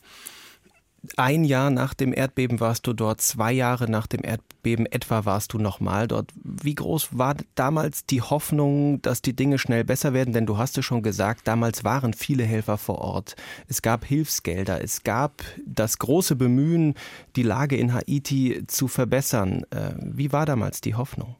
Ein 1.16 1.42
Jahr 1.42 1.70
nach 1.70 1.94
dem 1.94 2.12
Erdbeben 2.14 2.60
warst 2.60 2.86
du 2.86 2.92
dort, 2.92 3.20
zwei 3.20 3.52
Jahre 3.52 3.90
nach 3.90 4.06
dem 4.06 4.22
Erdbeben 4.22 4.86
etwa 4.86 5.24
warst 5.24 5.52
du 5.52 5.58
nochmal 5.58 6.06
dort. 6.06 6.30
Wie 6.44 6.76
groß 6.76 7.18
war 7.18 7.34
damals 7.56 8.06
die 8.06 8.22
Hoffnung, 8.22 9.02
dass 9.02 9.20
die 9.20 9.34
Dinge 9.34 9.58
schnell 9.58 9.82
besser 9.82 10.12
werden? 10.12 10.32
Denn 10.32 10.46
du 10.46 10.58
hast 10.58 10.78
es 10.78 10.84
schon 10.84 11.02
gesagt, 11.02 11.48
damals 11.48 11.82
waren 11.82 12.14
viele 12.14 12.44
Helfer 12.44 12.78
vor 12.78 12.98
Ort. 12.98 13.34
Es 13.66 13.82
gab 13.82 14.04
Hilfsgelder, 14.04 14.82
es 14.82 15.02
gab 15.02 15.42
das 15.66 15.98
große 15.98 16.36
Bemühen, 16.36 16.94
die 17.34 17.42
Lage 17.42 17.76
in 17.76 17.94
Haiti 17.94 18.62
zu 18.68 18.86
verbessern. 18.86 19.64
Äh, 19.70 19.94
wie 19.98 20.30
war 20.30 20.46
damals 20.46 20.80
die 20.80 20.94
Hoffnung? 20.94 21.34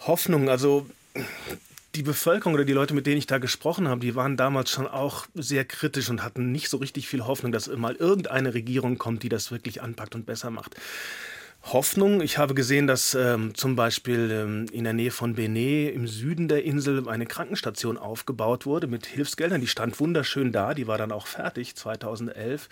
Hoffnung, 0.00 0.48
also 0.48 0.86
die 1.94 2.02
Bevölkerung 2.02 2.54
oder 2.54 2.64
die 2.64 2.72
Leute, 2.72 2.94
mit 2.94 3.06
denen 3.06 3.18
ich 3.18 3.26
da 3.26 3.38
gesprochen 3.38 3.88
habe, 3.88 4.00
die 4.00 4.14
waren 4.14 4.36
damals 4.36 4.70
schon 4.70 4.86
auch 4.86 5.26
sehr 5.34 5.64
kritisch 5.64 6.08
und 6.08 6.22
hatten 6.22 6.50
nicht 6.50 6.68
so 6.70 6.78
richtig 6.78 7.06
viel 7.08 7.26
Hoffnung, 7.26 7.52
dass 7.52 7.68
mal 7.68 7.94
irgendeine 7.96 8.54
Regierung 8.54 8.96
kommt, 8.96 9.22
die 9.22 9.28
das 9.28 9.50
wirklich 9.50 9.82
anpackt 9.82 10.14
und 10.14 10.24
besser 10.24 10.50
macht. 10.50 10.74
Hoffnung. 11.64 12.20
Ich 12.22 12.38
habe 12.38 12.54
gesehen, 12.54 12.86
dass 12.86 13.14
ähm, 13.14 13.54
zum 13.54 13.76
Beispiel 13.76 14.30
ähm, 14.32 14.66
in 14.72 14.84
der 14.84 14.94
Nähe 14.94 15.12
von 15.12 15.34
Benet 15.34 15.94
im 15.94 16.08
Süden 16.08 16.48
der 16.48 16.64
Insel 16.64 17.08
eine 17.08 17.26
Krankenstation 17.26 17.98
aufgebaut 17.98 18.66
wurde 18.66 18.88
mit 18.88 19.06
Hilfsgeldern. 19.06 19.60
Die 19.60 19.68
stand 19.68 20.00
wunderschön 20.00 20.50
da, 20.50 20.74
die 20.74 20.88
war 20.88 20.98
dann 20.98 21.12
auch 21.12 21.26
fertig 21.26 21.76
2011. 21.76 22.68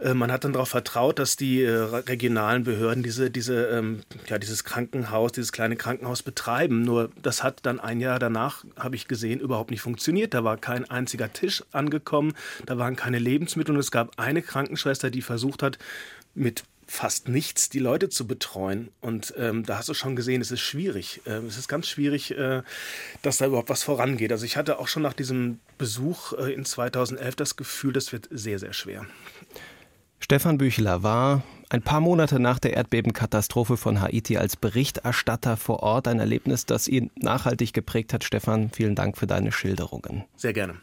Äh, 0.00 0.14
man 0.14 0.30
hat 0.32 0.44
dann 0.44 0.52
darauf 0.52 0.68
vertraut, 0.68 1.18
dass 1.18 1.36
die 1.36 1.62
äh, 1.62 1.70
regionalen 1.70 2.64
Behörden 2.64 3.02
diese, 3.02 3.30
diese, 3.30 3.66
ähm, 3.66 4.00
ja, 4.26 4.38
dieses 4.38 4.64
Krankenhaus, 4.64 5.32
dieses 5.32 5.52
kleine 5.52 5.76
Krankenhaus 5.76 6.22
betreiben. 6.22 6.82
Nur 6.82 7.10
das 7.22 7.42
hat 7.42 7.60
dann 7.64 7.80
ein 7.80 8.00
Jahr 8.00 8.18
danach, 8.18 8.64
habe 8.76 8.96
ich 8.96 9.08
gesehen, 9.08 9.40
überhaupt 9.40 9.70
nicht 9.70 9.80
funktioniert. 9.80 10.34
Da 10.34 10.44
war 10.44 10.56
kein 10.56 10.88
einziger 10.88 11.32
Tisch 11.32 11.64
angekommen, 11.72 12.34
da 12.66 12.78
waren 12.78 12.96
keine 12.96 13.18
Lebensmittel 13.18 13.74
und 13.74 13.80
es 13.80 13.90
gab 13.90 14.18
eine 14.18 14.42
Krankenschwester, 14.42 15.10
die 15.10 15.22
versucht 15.22 15.62
hat, 15.62 15.78
mit 16.34 16.64
fast 16.90 17.28
nichts 17.28 17.68
die 17.68 17.80
Leute 17.80 18.08
zu 18.08 18.26
betreuen. 18.26 18.88
Und 19.02 19.34
ähm, 19.36 19.64
da 19.64 19.76
hast 19.76 19.90
du 19.90 19.94
schon 19.94 20.16
gesehen, 20.16 20.40
es 20.40 20.50
ist 20.50 20.60
schwierig. 20.60 21.20
Ähm, 21.26 21.46
es 21.46 21.58
ist 21.58 21.68
ganz 21.68 21.86
schwierig, 21.86 22.36
äh, 22.36 22.62
dass 23.20 23.36
da 23.36 23.46
überhaupt 23.46 23.68
was 23.68 23.82
vorangeht. 23.82 24.32
Also 24.32 24.46
ich 24.46 24.56
hatte 24.56 24.78
auch 24.78 24.88
schon 24.88 25.02
nach 25.02 25.12
diesem 25.12 25.60
Besuch 25.76 26.32
äh, 26.32 26.52
in 26.52 26.64
2011 26.64 27.36
das 27.36 27.56
Gefühl, 27.56 27.92
das 27.92 28.10
wird 28.12 28.28
sehr, 28.30 28.58
sehr 28.58 28.72
schwer. 28.72 29.04
Stefan 30.30 30.58
Büchler 30.58 31.02
war 31.02 31.40
ein 31.70 31.82
paar 31.82 32.00
Monate 32.00 32.40
nach 32.40 32.58
der 32.58 32.74
Erdbebenkatastrophe 32.74 33.76
von 33.76 34.00
Haiti 34.00 34.38
als 34.38 34.56
Berichterstatter 34.56 35.58
vor 35.58 35.82
Ort. 35.82 36.08
Ein 36.08 36.18
Erlebnis, 36.18 36.64
das 36.64 36.88
ihn 36.88 37.10
nachhaltig 37.16 37.74
geprägt 37.74 38.14
hat. 38.14 38.24
Stefan, 38.24 38.70
vielen 38.70 38.94
Dank 38.94 39.18
für 39.18 39.26
deine 39.26 39.52
Schilderungen. 39.52 40.24
Sehr 40.34 40.54
gerne. 40.54 40.76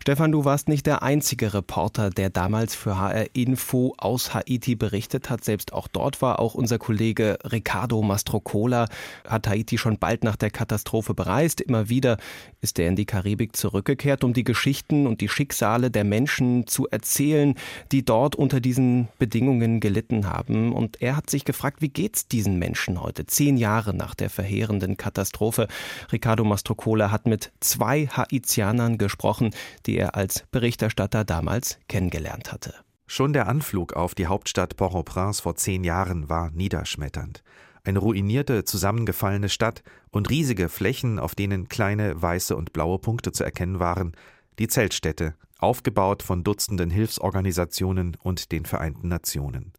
Stefan, 0.00 0.32
du 0.32 0.44
warst 0.44 0.68
nicht 0.68 0.86
der 0.86 1.02
einzige 1.02 1.52
Reporter, 1.52 2.10
der 2.10 2.30
damals 2.30 2.74
für 2.74 2.96
HR 2.96 3.26
Info 3.34 3.94
aus 3.98 4.32
Haiti 4.32 4.76
berichtet 4.76 5.30
hat. 5.30 5.44
Selbst 5.44 5.72
auch 5.72 5.88
dort 5.88 6.22
war 6.22 6.38
auch 6.38 6.54
unser 6.54 6.78
Kollege 6.78 7.38
Ricardo 7.44 8.00
Mastrocola, 8.00 8.86
hat 9.26 9.48
Haiti 9.48 9.78
schon 9.78 9.98
bald 9.98 10.24
nach 10.24 10.36
der 10.36 10.50
Katastrophe 10.50 11.12
bereist. 11.12 11.60
Immer 11.60 11.88
wieder 11.88 12.18
ist 12.60 12.78
er 12.78 12.88
in 12.88 12.96
die 12.96 13.04
Karibik 13.04 13.56
zurückgekehrt, 13.56 14.24
um 14.24 14.32
die 14.32 14.44
Geschichten 14.44 15.06
und 15.06 15.20
die 15.20 15.28
Schicksale 15.28 15.90
der 15.90 16.04
Menschen 16.04 16.66
zu 16.66 16.86
erzählen, 16.88 17.54
die 17.92 18.04
dort 18.04 18.36
unter 18.36 18.60
diesen 18.60 19.08
Bedingungen 19.18 19.80
gelitten 19.80 20.19
haben. 20.26 20.72
Und 20.72 21.00
er 21.00 21.16
hat 21.16 21.30
sich 21.30 21.44
gefragt, 21.44 21.80
wie 21.82 21.88
geht's 21.88 22.26
diesen 22.28 22.58
Menschen 22.58 23.00
heute, 23.00 23.26
zehn 23.26 23.56
Jahre 23.56 23.94
nach 23.94 24.14
der 24.14 24.30
verheerenden 24.30 24.96
Katastrophe? 24.96 25.68
Ricardo 26.12 26.44
Mastrocola 26.44 27.10
hat 27.10 27.26
mit 27.26 27.52
zwei 27.60 28.06
Haitianern 28.06 28.98
gesprochen, 28.98 29.54
die 29.86 29.96
er 29.96 30.14
als 30.14 30.44
Berichterstatter 30.50 31.24
damals 31.24 31.78
kennengelernt 31.88 32.52
hatte. 32.52 32.74
Schon 33.06 33.32
der 33.32 33.48
Anflug 33.48 33.94
auf 33.94 34.14
die 34.14 34.28
Hauptstadt 34.28 34.76
Port-au-Prince 34.76 35.42
vor 35.42 35.56
zehn 35.56 35.82
Jahren 35.82 36.28
war 36.28 36.50
niederschmetternd. 36.52 37.42
Eine 37.82 37.98
ruinierte, 37.98 38.64
zusammengefallene 38.64 39.48
Stadt 39.48 39.82
und 40.10 40.30
riesige 40.30 40.68
Flächen, 40.68 41.18
auf 41.18 41.34
denen 41.34 41.68
kleine 41.68 42.20
weiße 42.20 42.54
und 42.54 42.72
blaue 42.72 42.98
Punkte 42.98 43.32
zu 43.32 43.42
erkennen 43.42 43.80
waren, 43.80 44.12
die 44.58 44.68
Zeltstätte, 44.68 45.34
aufgebaut 45.58 46.22
von 46.22 46.44
Dutzenden 46.44 46.90
Hilfsorganisationen 46.90 48.16
und 48.22 48.52
den 48.52 48.66
Vereinten 48.66 49.08
Nationen. 49.08 49.72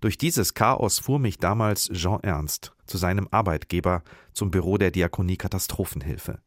Durch 0.00 0.16
dieses 0.16 0.54
Chaos 0.54 0.98
fuhr 0.98 1.18
mich 1.18 1.38
damals 1.38 1.90
Jean 1.92 2.20
Ernst 2.22 2.72
zu 2.86 2.96
seinem 2.96 3.28
Arbeitgeber 3.30 4.02
zum 4.32 4.50
Büro 4.50 4.78
der 4.78 4.90
Diakonie 4.90 5.36
Katastrophenhilfe. 5.36 6.38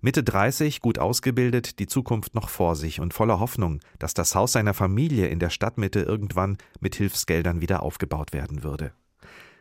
Mitte 0.00 0.22
30, 0.22 0.80
gut 0.80 1.00
ausgebildet, 1.00 1.80
die 1.80 1.88
Zukunft 1.88 2.36
noch 2.36 2.48
vor 2.48 2.76
sich 2.76 3.00
und 3.00 3.12
voller 3.12 3.40
Hoffnung, 3.40 3.80
dass 3.98 4.14
das 4.14 4.36
Haus 4.36 4.52
seiner 4.52 4.74
Familie 4.74 5.26
in 5.26 5.40
der 5.40 5.50
Stadtmitte 5.50 6.00
irgendwann 6.00 6.58
mit 6.78 6.94
Hilfsgeldern 6.94 7.60
wieder 7.60 7.82
aufgebaut 7.82 8.32
werden 8.32 8.62
würde. 8.62 8.92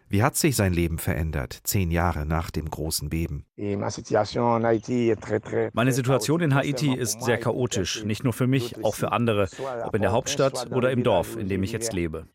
Wie 0.07 0.23
hat 0.23 0.35
sich 0.35 0.55
sein 0.57 0.73
Leben 0.73 0.99
verändert, 0.99 1.61
zehn 1.63 1.89
Jahre 1.89 2.25
nach 2.25 2.51
dem 2.51 2.69
großen 2.69 3.09
Beben? 3.09 3.45
Meine 5.73 5.93
Situation 5.93 6.41
in 6.41 6.53
Haiti 6.53 6.93
ist 6.93 7.21
sehr 7.23 7.37
chaotisch, 7.37 8.03
nicht 8.03 8.23
nur 8.23 8.33
für 8.33 8.47
mich, 8.47 8.83
auch 8.83 8.93
für 8.93 9.13
andere, 9.13 9.47
ob 9.83 9.95
in 9.95 10.01
der 10.01 10.11
Hauptstadt 10.11 10.69
oder 10.71 10.91
im 10.91 11.03
Dorf, 11.03 11.37
in 11.37 11.47
dem 11.47 11.63
ich 11.63 11.71
jetzt 11.71 11.93
lebe. 11.93 12.27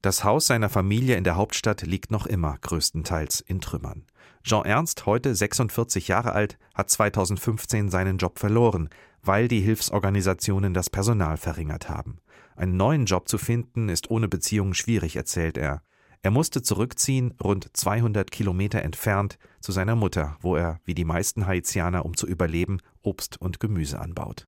Das 0.00 0.22
Haus 0.22 0.46
seiner 0.46 0.68
Familie 0.68 1.16
in 1.16 1.24
der 1.24 1.34
Hauptstadt 1.34 1.82
liegt 1.82 2.12
noch 2.12 2.26
immer 2.26 2.56
größtenteils 2.60 3.40
in 3.40 3.60
Trümmern. 3.60 4.04
Jean 4.44 4.64
Ernst, 4.64 5.06
heute 5.06 5.34
46 5.34 6.06
Jahre 6.06 6.32
alt, 6.32 6.56
hat 6.72 6.88
2015 6.88 7.90
seinen 7.90 8.18
Job 8.18 8.38
verloren, 8.38 8.90
weil 9.22 9.48
die 9.48 9.60
Hilfsorganisationen 9.60 10.72
das 10.72 10.88
Personal 10.88 11.36
verringert 11.36 11.88
haben. 11.88 12.18
Einen 12.54 12.76
neuen 12.76 13.06
Job 13.06 13.28
zu 13.28 13.38
finden 13.38 13.88
ist 13.88 14.08
ohne 14.08 14.28
Beziehung 14.28 14.72
schwierig, 14.72 15.16
erzählt 15.16 15.58
er. 15.58 15.82
Er 16.22 16.30
musste 16.30 16.62
zurückziehen, 16.62 17.34
rund 17.42 17.68
200 17.76 18.30
Kilometer 18.30 18.82
entfernt, 18.82 19.36
zu 19.60 19.72
seiner 19.72 19.96
Mutter, 19.96 20.36
wo 20.40 20.54
er, 20.54 20.80
wie 20.84 20.94
die 20.94 21.04
meisten 21.04 21.46
Haitianer, 21.46 22.04
um 22.04 22.16
zu 22.16 22.28
überleben, 22.28 22.78
Obst 23.02 23.40
und 23.40 23.58
Gemüse 23.58 23.98
anbaut. 23.98 24.46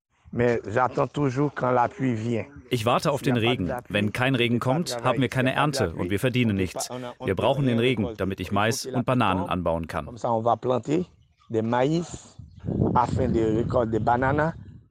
Ich 2.70 2.86
warte 2.86 3.10
auf 3.10 3.22
den 3.22 3.36
Regen. 3.36 3.72
Wenn 3.88 4.12
kein 4.12 4.34
Regen 4.34 4.60
kommt, 4.60 5.02
haben 5.02 5.20
wir 5.20 5.28
keine 5.28 5.54
Ernte 5.54 5.92
und 5.92 6.10
wir 6.10 6.20
verdienen 6.20 6.56
nichts. 6.56 6.88
Wir 7.24 7.34
brauchen 7.34 7.66
den 7.66 7.78
Regen, 7.78 8.08
damit 8.16 8.38
ich 8.40 8.52
Mais 8.52 8.86
und 8.86 9.06
Bananen 9.06 9.44
anbauen 9.48 9.88
kann. 9.88 10.08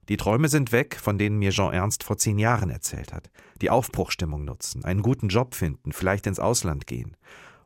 Die 0.08 0.16
Träume 0.16 0.48
sind 0.48 0.72
weg, 0.72 0.96
von 1.00 1.18
denen 1.18 1.38
mir 1.38 1.50
Jean 1.50 1.72
Ernst 1.72 2.02
vor 2.02 2.18
zehn 2.18 2.38
Jahren 2.38 2.68
erzählt 2.68 3.12
hat. 3.12 3.30
Die 3.62 3.70
Aufbruchstimmung 3.70 4.44
nutzen, 4.44 4.84
einen 4.84 5.02
guten 5.02 5.28
Job 5.28 5.54
finden, 5.54 5.92
vielleicht 5.92 6.26
ins 6.26 6.40
Ausland 6.40 6.86
gehen. 6.86 7.16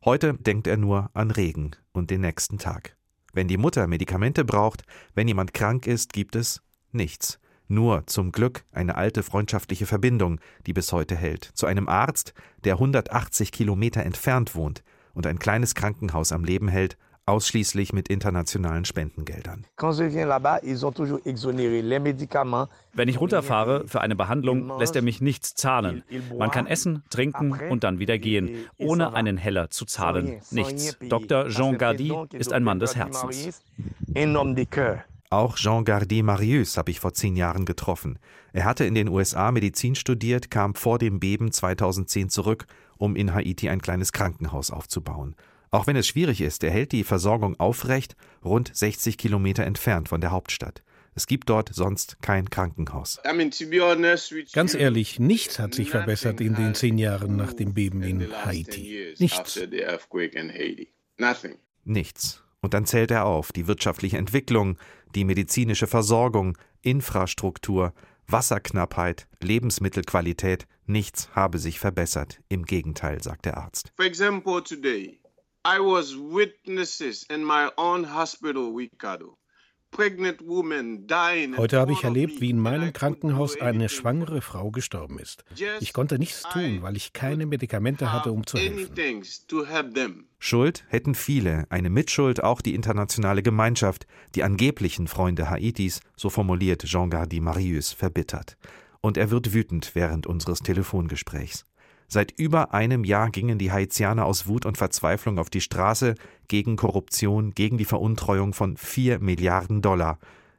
Heute 0.04 0.34
denkt 0.34 0.66
er 0.66 0.76
nur 0.76 1.10
an 1.14 1.30
Regen 1.30 1.70
und 1.92 2.10
den 2.10 2.20
nächsten 2.20 2.58
Tag. 2.58 2.96
Wenn 3.32 3.48
die 3.48 3.56
Mutter 3.56 3.86
Medikamente 3.86 4.44
braucht, 4.44 4.82
wenn 5.14 5.26
jemand 5.26 5.54
krank 5.54 5.86
ist, 5.86 6.12
gibt 6.12 6.36
es 6.36 6.62
nichts. 6.92 7.40
Nur 7.68 8.06
zum 8.06 8.30
Glück 8.30 8.64
eine 8.72 8.96
alte 8.96 9.22
freundschaftliche 9.22 9.86
Verbindung, 9.86 10.38
die 10.66 10.72
bis 10.72 10.92
heute 10.92 11.16
hält, 11.16 11.44
zu 11.54 11.66
einem 11.66 11.88
Arzt, 11.88 12.34
der 12.64 12.74
180 12.74 13.52
Kilometer 13.52 14.02
entfernt 14.02 14.54
wohnt 14.54 14.82
und 15.14 15.26
ein 15.26 15.38
kleines 15.38 15.74
Krankenhaus 15.74 16.32
am 16.32 16.44
Leben 16.44 16.68
hält, 16.68 16.98
ausschließlich 17.26 17.92
mit 17.92 18.08
internationalen 18.08 18.84
Spendengeldern. 18.84 19.64
Wenn 22.92 23.08
ich 23.08 23.20
runterfahre 23.20 23.88
für 23.88 24.00
eine 24.02 24.14
Behandlung, 24.14 24.78
lässt 24.78 24.94
er 24.94 25.02
mich 25.02 25.20
nichts 25.22 25.54
zahlen. 25.54 26.04
Man 26.36 26.50
kann 26.50 26.66
essen, 26.66 27.02
trinken 27.08 27.52
und 27.70 27.82
dann 27.82 27.98
wieder 27.98 28.18
gehen, 28.18 28.66
ohne 28.76 29.14
einen 29.14 29.38
Heller 29.38 29.70
zu 29.70 29.86
zahlen. 29.86 30.40
Nichts. 30.50 30.98
Dr. 31.08 31.48
Jean 31.48 31.78
Gardy 31.78 32.12
ist 32.32 32.52
ein 32.52 32.62
Mann 32.62 32.78
des 32.78 32.94
Herzens. 32.94 33.62
Auch 35.34 35.56
Jean 35.56 35.84
Gardy 35.84 36.22
Marius 36.22 36.76
habe 36.76 36.92
ich 36.92 37.00
vor 37.00 37.12
zehn 37.12 37.34
Jahren 37.34 37.64
getroffen. 37.64 38.20
Er 38.52 38.64
hatte 38.64 38.84
in 38.84 38.94
den 38.94 39.08
USA 39.08 39.50
Medizin 39.50 39.96
studiert, 39.96 40.48
kam 40.48 40.76
vor 40.76 41.00
dem 41.00 41.18
Beben 41.18 41.50
2010 41.50 42.28
zurück, 42.28 42.68
um 42.98 43.16
in 43.16 43.34
Haiti 43.34 43.68
ein 43.68 43.82
kleines 43.82 44.12
Krankenhaus 44.12 44.70
aufzubauen. 44.70 45.34
Auch 45.72 45.88
wenn 45.88 45.96
es 45.96 46.06
schwierig 46.06 46.40
ist, 46.40 46.62
er 46.62 46.70
hält 46.70 46.92
die 46.92 47.02
Versorgung 47.02 47.58
aufrecht, 47.58 48.14
rund 48.44 48.70
60 48.76 49.18
Kilometer 49.18 49.64
entfernt 49.64 50.08
von 50.08 50.20
der 50.20 50.30
Hauptstadt. 50.30 50.84
Es 51.16 51.26
gibt 51.26 51.50
dort 51.50 51.74
sonst 51.74 52.22
kein 52.22 52.48
Krankenhaus. 52.48 53.18
Ganz 54.52 54.74
ehrlich, 54.74 55.18
nichts 55.18 55.58
hat 55.58 55.74
sich 55.74 55.90
verbessert 55.90 56.40
in 56.40 56.54
den 56.54 56.76
zehn 56.76 56.96
Jahren 56.96 57.34
nach 57.34 57.54
dem 57.54 57.74
Beben 57.74 58.04
in 58.04 58.32
Haiti. 58.44 59.16
Nichts. 59.18 59.58
Nichts. 61.82 62.43
Und 62.64 62.72
dann 62.72 62.86
zählt 62.86 63.10
er 63.10 63.26
auf 63.26 63.52
die 63.52 63.66
wirtschaftliche 63.66 64.16
Entwicklung, 64.16 64.78
die 65.14 65.24
medizinische 65.24 65.86
Versorgung, 65.86 66.56
Infrastruktur, 66.80 67.92
Wasserknappheit, 68.26 69.28
Lebensmittelqualität, 69.42 70.66
nichts 70.86 71.28
habe 71.34 71.58
sich 71.58 71.78
verbessert. 71.78 72.40
Im 72.48 72.64
Gegenteil, 72.64 73.22
sagt 73.22 73.44
der 73.44 73.58
Arzt. 73.58 73.92
For 73.96 74.06
example, 74.06 74.64
today, 74.64 75.20
I 75.66 75.78
was 75.78 76.16
witnesses 76.16 77.26
in 77.28 77.44
my 77.44 77.68
own 77.76 78.14
hospital, 78.16 78.72
Ricardo. 78.74 79.36
Heute 79.96 81.80
habe 81.80 81.92
ich 81.92 82.04
erlebt, 82.04 82.40
wie 82.40 82.50
in 82.50 82.58
meinem 82.58 82.92
Krankenhaus 82.92 83.60
eine 83.60 83.88
schwangere 83.88 84.40
Frau 84.40 84.70
gestorben 84.70 85.18
ist. 85.18 85.44
Ich 85.80 85.92
konnte 85.92 86.18
nichts 86.18 86.42
tun, 86.42 86.82
weil 86.82 86.96
ich 86.96 87.12
keine 87.12 87.46
Medikamente 87.46 88.12
hatte, 88.12 88.32
um 88.32 88.46
zu 88.46 88.58
helfen. 88.58 88.94
Schuld 90.38 90.84
hätten 90.88 91.14
viele, 91.14 91.64
eine 91.70 91.90
Mitschuld 91.90 92.42
auch 92.42 92.60
die 92.60 92.74
internationale 92.74 93.42
Gemeinschaft, 93.42 94.06
die 94.34 94.42
angeblichen 94.42 95.06
Freunde 95.06 95.48
Haitis, 95.48 96.00
so 96.16 96.28
formuliert 96.28 96.84
Jean 96.84 97.10
Gardy 97.10 97.40
Marius 97.40 97.92
verbittert. 97.92 98.56
Und 99.00 99.16
er 99.16 99.30
wird 99.30 99.54
wütend 99.54 99.94
während 99.94 100.26
unseres 100.26 100.60
Telefongesprächs. 100.60 101.66
Seit 102.08 102.32
über 102.38 102.74
einem 102.74 103.04
Jahr 103.04 103.30
gingen 103.30 103.58
die 103.58 103.72
Haitianer 103.72 104.26
aus 104.26 104.46
Wut 104.46 104.66
und 104.66 104.78
Verzweiflung 104.78 105.38
auf 105.38 105.50
die 105.50 105.60
Straße 105.60 106.14
gegen 106.48 106.76
Korruption, 106.76 107.52
gegen 107.52 107.78
die 107.78 107.84
Veruntreuung 107.84 108.52
von 108.52 108.76
vier 108.76 109.18
Milliarden 109.18 109.82
Dollar. 109.82 110.18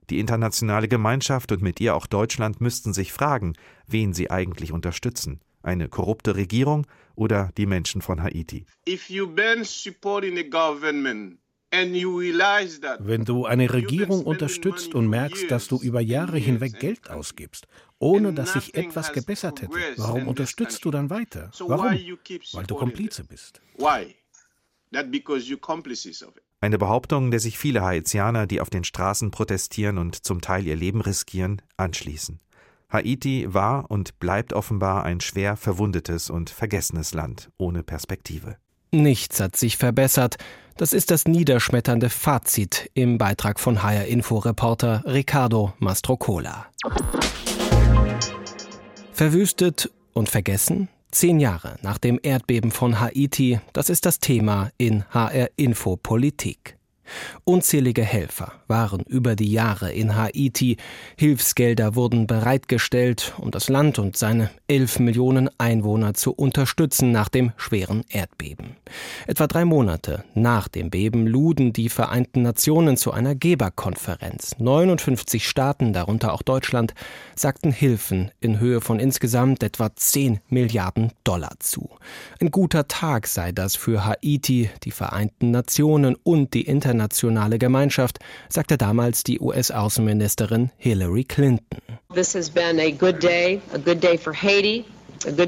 Die 0.09 0.19
internationale 0.19 0.87
Gemeinschaft 0.87 1.51
und 1.51 1.61
mit 1.61 1.79
ihr 1.79 1.95
auch 1.95 2.05
Deutschland 2.07 2.61
müssten 2.61 2.93
sich 2.93 3.11
fragen, 3.11 3.53
wen 3.87 4.13
sie 4.13 4.29
eigentlich 4.29 4.71
unterstützen. 4.71 5.39
eine 5.65 5.89
korrupte 5.89 6.35
Regierung 6.35 6.85
oder 7.15 7.51
die 7.57 7.65
Menschen 7.65 8.01
von 8.01 8.21
Haiti. 8.21 8.65
Wenn 12.99 13.25
du 13.25 13.45
eine 13.45 13.73
Regierung 13.73 14.23
unterstützt 14.23 14.93
und 14.93 15.09
merkst, 15.09 15.51
dass 15.51 15.67
du 15.67 15.81
über 15.81 15.99
Jahre 15.99 16.37
hinweg 16.37 16.79
Geld 16.79 17.09
ausgibst, 17.09 17.67
ohne 17.99 18.33
dass 18.33 18.53
sich 18.53 18.75
etwas 18.75 19.13
gebessert 19.13 19.61
hätte, 19.61 19.77
warum 19.97 20.27
unterstützt 20.27 20.83
du 20.85 20.91
dann 20.91 21.09
weiter? 21.09 21.51
Warum? 21.59 21.85
Weil 22.53 22.65
du 22.65 22.75
Komplize 22.75 23.23
bist. 23.23 23.61
Eine 26.61 26.77
Behauptung, 26.77 27.31
der 27.31 27.39
sich 27.39 27.57
viele 27.57 27.83
Haitianer, 27.83 28.47
die 28.47 28.61
auf 28.61 28.69
den 28.69 28.83
Straßen 28.83 29.31
protestieren 29.31 29.97
und 29.97 30.25
zum 30.25 30.41
Teil 30.41 30.65
ihr 30.65 30.75
Leben 30.75 31.01
riskieren, 31.01 31.61
anschließen. 31.77 32.39
Haiti 32.89 33.53
war 33.53 33.91
und 33.91 34.19
bleibt 34.19 34.53
offenbar 34.53 35.03
ein 35.03 35.19
schwer 35.19 35.57
verwundetes 35.57 36.29
und 36.29 36.49
vergessenes 36.49 37.13
Land 37.13 37.49
ohne 37.57 37.83
Perspektive. 37.83 38.57
Nichts 38.91 39.39
hat 39.39 39.55
sich 39.55 39.77
verbessert. 39.77 40.37
Das 40.77 40.93
ist 40.93 41.11
das 41.11 41.25
niederschmetternde 41.25 42.09
Fazit 42.09 42.89
im 42.93 43.17
Beitrag 43.17 43.59
von 43.59 43.83
HR 43.83 44.05
Info 44.05 44.37
Reporter 44.37 45.03
Ricardo 45.05 45.73
Mastrocola. 45.79 46.67
Verwüstet 49.15 49.89
und 50.12 50.27
vergessen? 50.27 50.89
Zehn 51.10 51.39
Jahre 51.39 51.77
nach 51.81 51.98
dem 51.98 52.19
Erdbeben 52.22 52.69
von 52.69 53.00
Haiti, 53.00 53.62
das 53.72 53.89
ist 53.89 54.05
das 54.05 54.19
Thema 54.19 54.72
in 54.77 55.05
HR 55.10 55.51
Info 55.55 55.95
Politik. 55.95 56.77
Unzählige 57.43 58.03
Helfer 58.03 58.53
waren 58.67 59.01
über 59.01 59.35
die 59.35 59.51
Jahre 59.51 59.91
in 59.91 60.15
Haiti, 60.15 60.77
Hilfsgelder 61.17 61.95
wurden 61.95 62.27
bereitgestellt, 62.27 63.33
um 63.38 63.51
das 63.51 63.69
Land 63.69 64.00
und 64.00 64.17
seine 64.17 64.50
elf 64.67 65.00
Millionen 65.00 65.50
Einwohner 65.57 66.13
zu 66.13 66.33
unterstützen 66.33 67.12
nach 67.12 67.29
dem 67.29 67.51
schweren 67.57 68.03
Erdbeben. 68.09 68.75
Etwa 69.27 69.47
drei 69.47 69.65
Monate 69.65 70.24
nach 70.33 70.67
dem 70.67 70.89
Beben 70.89 71.27
luden 71.27 71.74
die 71.74 71.89
Vereinten 71.89 72.41
Nationen 72.41 72.97
zu 72.97 73.12
einer 73.12 73.35
Geberkonferenz. 73.35 74.57
59 74.59 75.47
Staaten, 75.47 75.93
darunter 75.93 76.33
auch 76.33 76.41
Deutschland, 76.41 76.93
sagten 77.35 77.71
Hilfen 77.71 78.31
in 78.39 78.59
Höhe 78.59 78.81
von 78.81 79.00
insgesamt 79.00 79.63
etwa 79.63 79.95
10 79.95 80.39
Milliarden 80.50 81.12
Dollar 81.24 81.53
zu. 81.59 81.89
Ein 82.39 82.51
guter 82.51 82.88
Tag 82.88 83.27
sei 83.27 83.51
das 83.51 83.75
für 83.75 84.05
Haiti, 84.05 84.69
die 84.83 84.91
Vereinten 84.91 85.51
Nationen 85.51 86.15
und 86.24 86.53
die 86.53 86.67
internationale 86.95 87.59
Gemeinschaft, 87.59 88.19
sagte 88.49 88.77
damals 88.77 89.23
die 89.23 89.39
US-Außenministerin 89.39 90.71
Hillary 90.77 91.25
Clinton. 91.25 91.79
This 92.13 92.33
has 92.35 92.49
been 92.49 92.79
a 92.79 92.91
good 92.91 93.21
day, 93.21 93.61
a 93.73 93.77
good 93.77 94.01
day 94.01 94.17
for 94.17 94.33
Haiti. 94.33 94.85
Also 95.25 95.45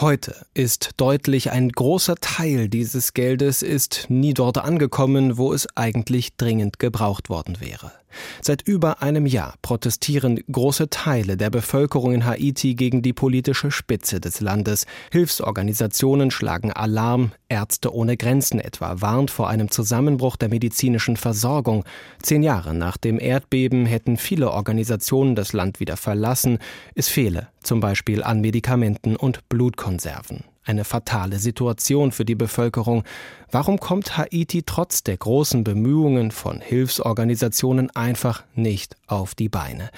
Heute 0.00 0.46
ist 0.54 0.90
deutlich, 0.96 1.50
ein 1.52 1.68
großer 1.68 2.14
Teil 2.16 2.68
dieses 2.68 3.14
Geldes 3.14 3.62
ist 3.62 4.06
nie 4.08 4.34
dort 4.34 4.58
angekommen, 4.58 5.36
wo 5.36 5.52
es 5.52 5.68
eigentlich 5.76 6.34
dringend 6.36 6.78
gebraucht 6.78 7.28
worden 7.28 7.60
wäre. 7.60 7.92
Seit 8.40 8.62
über 8.62 9.02
einem 9.02 9.26
Jahr 9.26 9.54
protestieren 9.62 10.40
große 10.50 10.90
Teile 10.90 11.36
der 11.36 11.50
Bevölkerung 11.50 12.12
in 12.12 12.24
Haiti 12.24 12.74
gegen 12.74 13.02
die 13.02 13.12
politische 13.12 13.70
Spitze 13.70 14.20
des 14.20 14.40
Landes. 14.40 14.86
Hilfsorganisationen 15.10 16.30
schlagen 16.30 16.72
Alarm, 16.72 17.32
Ärzte 17.48 17.94
ohne 17.94 18.16
Grenzen 18.16 18.60
etwa 18.60 19.00
warnt 19.00 19.30
vor 19.30 19.48
einem 19.48 19.70
Zusammenbruch 19.70 20.36
der 20.36 20.48
medizinischen 20.48 21.16
Versorgung. 21.16 21.84
Zehn 22.22 22.42
Jahre 22.42 22.74
nach 22.74 22.96
dem 22.96 23.20
Erdbeben 23.20 23.86
hätten 23.86 24.16
viele 24.16 24.50
Organisationen 24.50 25.34
das 25.34 25.52
Land 25.52 25.80
wieder 25.80 25.96
verlassen. 25.96 26.58
Es 26.94 27.08
fehle 27.08 27.48
zum 27.62 27.80
Beispiel 27.80 28.22
an 28.22 28.40
Medikamenten 28.40 29.16
und 29.16 29.48
Blutkonserven. 29.48 30.44
Eine 30.66 30.82
fatale 30.82 31.38
Situation 31.38 32.10
für 32.10 32.24
die 32.24 32.34
Bevölkerung. 32.34 33.04
Warum 33.52 33.78
kommt 33.78 34.18
Haiti 34.18 34.64
trotz 34.64 35.04
der 35.04 35.16
großen 35.16 35.62
Bemühungen 35.62 36.32
von 36.32 36.60
Hilfsorganisationen 36.60 37.94
einfach 37.94 38.42
nicht 38.56 38.96
auf 39.06 39.36
die 39.36 39.48
Beine? 39.48 39.90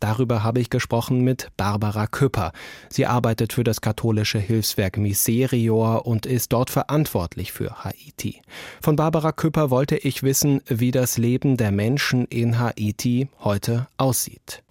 Darüber 0.00 0.42
habe 0.42 0.58
ich 0.58 0.68
gesprochen 0.68 1.20
mit 1.20 1.50
Barbara 1.56 2.08
Küpper. 2.08 2.50
Sie 2.88 3.06
arbeitet 3.06 3.52
für 3.52 3.62
das 3.62 3.80
katholische 3.80 4.40
Hilfswerk 4.40 4.96
Miserior 4.96 6.06
und 6.06 6.26
ist 6.26 6.52
dort 6.52 6.70
verantwortlich 6.70 7.52
für 7.52 7.84
Haiti. 7.84 8.42
Von 8.82 8.96
Barbara 8.96 9.30
Küpper 9.30 9.70
wollte 9.70 9.96
ich 9.96 10.24
wissen, 10.24 10.60
wie 10.66 10.90
das 10.90 11.18
Leben 11.18 11.56
der 11.56 11.70
Menschen 11.70 12.24
in 12.24 12.58
Haiti 12.58 13.28
heute 13.44 13.86
aussieht. 13.96 14.64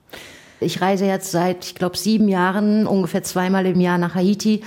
Ich 0.61 0.81
reise 0.81 1.05
jetzt 1.05 1.31
seit, 1.31 1.65
ich 1.65 1.75
glaube, 1.75 1.97
sieben 1.97 2.29
Jahren 2.29 2.87
ungefähr 2.87 3.23
zweimal 3.23 3.65
im 3.65 3.79
Jahr 3.81 3.97
nach 3.97 4.15
Haiti 4.15 4.61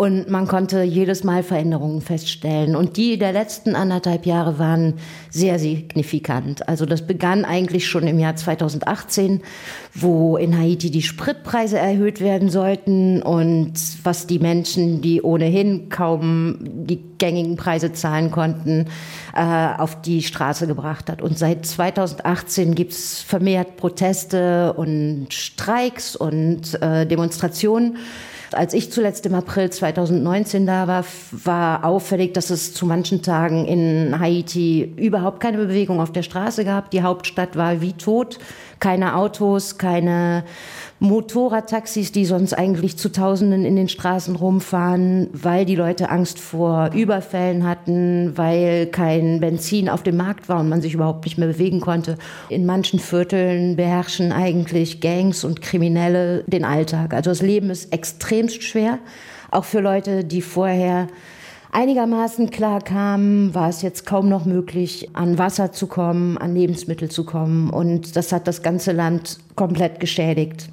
und 0.00 0.30
man 0.30 0.48
konnte 0.48 0.82
jedes 0.82 1.24
Mal 1.24 1.42
Veränderungen 1.42 2.00
feststellen. 2.00 2.74
Und 2.74 2.96
die 2.96 3.18
der 3.18 3.32
letzten 3.32 3.76
anderthalb 3.76 4.24
Jahre 4.24 4.58
waren 4.58 4.94
sehr 5.28 5.58
signifikant. 5.58 6.66
Also 6.66 6.86
das 6.86 7.06
begann 7.06 7.44
eigentlich 7.44 7.86
schon 7.86 8.06
im 8.06 8.18
Jahr 8.18 8.34
2018, 8.34 9.42
wo 9.92 10.38
in 10.38 10.58
Haiti 10.58 10.90
die 10.90 11.02
Spritpreise 11.02 11.76
erhöht 11.76 12.22
werden 12.22 12.48
sollten 12.48 13.20
und 13.20 13.74
was 14.02 14.26
die 14.26 14.38
Menschen, 14.38 15.02
die 15.02 15.20
ohnehin 15.20 15.90
kaum 15.90 16.56
die 16.62 17.02
gängigen 17.18 17.56
Preise 17.56 17.92
zahlen 17.92 18.30
konnten, 18.30 18.86
äh, 19.36 19.42
auf 19.76 20.00
die 20.00 20.22
Straße 20.22 20.66
gebracht 20.66 21.10
hat. 21.10 21.20
Und 21.20 21.36
seit 21.38 21.66
2018 21.66 22.74
gibt 22.74 22.92
es 22.92 23.20
vermehrt 23.20 23.76
Proteste 23.76 24.72
und 24.72 25.26
Streiks 25.28 26.16
und 26.16 26.80
äh, 26.80 27.04
Demonstrationen 27.04 27.98
als 28.54 28.74
ich 28.74 28.90
zuletzt 28.92 29.26
im 29.26 29.34
April 29.34 29.70
2019 29.70 30.66
da 30.66 30.86
war, 30.86 31.04
war 31.32 31.84
auffällig, 31.84 32.34
dass 32.34 32.50
es 32.50 32.74
zu 32.74 32.86
manchen 32.86 33.22
Tagen 33.22 33.66
in 33.66 34.18
Haiti 34.18 34.92
überhaupt 34.96 35.40
keine 35.40 35.58
Bewegung 35.58 36.00
auf 36.00 36.12
der 36.12 36.22
Straße 36.22 36.64
gab. 36.64 36.90
Die 36.90 37.02
Hauptstadt 37.02 37.56
war 37.56 37.80
wie 37.80 37.92
tot. 37.92 38.38
Keine 38.80 39.16
Autos, 39.16 39.78
keine 39.78 40.44
Motorradtaxis, 41.00 42.12
die 42.12 42.26
sonst 42.26 42.52
eigentlich 42.52 42.98
zu 42.98 43.10
Tausenden 43.10 43.64
in 43.64 43.74
den 43.74 43.88
Straßen 43.88 44.36
rumfahren, 44.36 45.28
weil 45.32 45.64
die 45.64 45.74
Leute 45.74 46.10
Angst 46.10 46.38
vor 46.38 46.90
Überfällen 46.94 47.66
hatten, 47.66 48.36
weil 48.36 48.86
kein 48.86 49.40
Benzin 49.40 49.88
auf 49.88 50.02
dem 50.02 50.18
Markt 50.18 50.48
war 50.50 50.60
und 50.60 50.68
man 50.68 50.82
sich 50.82 50.92
überhaupt 50.92 51.24
nicht 51.24 51.38
mehr 51.38 51.48
bewegen 51.48 51.80
konnte. 51.80 52.16
In 52.50 52.66
manchen 52.66 52.98
Vierteln 52.98 53.76
beherrschen 53.76 54.30
eigentlich 54.30 55.00
Gangs 55.00 55.42
und 55.42 55.62
Kriminelle 55.62 56.44
den 56.46 56.66
Alltag. 56.66 57.14
Also 57.14 57.30
das 57.30 57.40
Leben 57.40 57.70
ist 57.70 57.92
extremst 57.92 58.62
schwer, 58.62 58.98
auch 59.50 59.64
für 59.64 59.80
Leute, 59.80 60.24
die 60.24 60.42
vorher 60.42 61.08
einigermaßen 61.72 62.50
klar 62.50 62.80
kamen, 62.80 63.54
war 63.54 63.68
es 63.68 63.82
jetzt 63.82 64.06
kaum 64.06 64.28
noch 64.28 64.44
möglich, 64.44 65.10
an 65.14 65.38
Wasser 65.38 65.72
zu 65.72 65.86
kommen, 65.86 66.38
an 66.38 66.54
Lebensmittel 66.54 67.10
zu 67.10 67.24
kommen. 67.24 67.70
Und 67.70 68.16
das 68.16 68.32
hat 68.32 68.46
das 68.46 68.62
ganze 68.62 68.92
Land 68.92 69.38
komplett 69.56 70.00
geschädigt. 70.00 70.68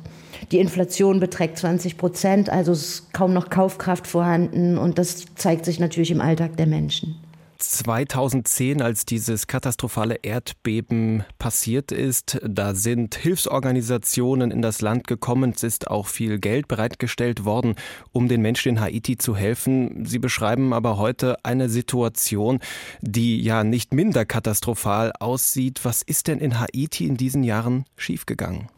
Die 0.52 0.60
Inflation 0.60 1.20
beträgt 1.20 1.58
20 1.58 1.98
Prozent, 1.98 2.50
also 2.50 2.72
ist 2.72 3.14
kaum 3.14 3.34
noch 3.34 3.50
Kaufkraft 3.50 4.08
vorhanden 4.08 4.78
und 4.78 4.98
das 4.98 5.26
zeigt 5.36 5.66
sich 5.66 5.80
natürlich 5.80 6.12
im 6.12 6.22
Alltag 6.22 6.56
der 6.58 6.68
Menschen. 6.68 7.16
2010, 7.58 8.82
als 8.82 9.06
dieses 9.06 9.48
katastrophale 9.48 10.16
Erdbeben 10.22 11.24
passiert 11.40 11.92
ist, 11.92 12.40
da 12.44 12.76
sind 12.76 13.16
Hilfsorganisationen 13.16 14.52
in 14.52 14.62
das 14.62 14.82
Land 14.82 15.08
gekommen. 15.08 15.54
Es 15.56 15.64
ist 15.64 15.90
auch 15.90 16.08
viel 16.08 16.40
Geld 16.40 16.68
bereitgestellt 16.68 17.46
worden, 17.46 17.76
um 18.12 18.28
den 18.28 18.42
Menschen 18.42 18.70
in 18.70 18.80
Haiti 18.82 19.18
zu 19.18 19.36
helfen. 19.36 20.06
Sie 20.06 20.20
beschreiben 20.20 20.74
aber 20.74 20.98
heute 20.98 21.44
eine 21.44 21.70
Situation, 21.70 22.60
die 23.02 23.42
ja 23.42 23.64
nicht 23.64 23.94
minder 23.94 24.26
katastrophal 24.26 25.12
aussieht. 25.20 25.82
Was 25.84 26.02
ist 26.02 26.28
denn 26.28 26.40
in 26.40 26.60
Haiti 26.60 27.06
in 27.06 27.18
diesen 27.18 27.44
Jahren 27.44 27.86
schiefgegangen? 27.96 28.70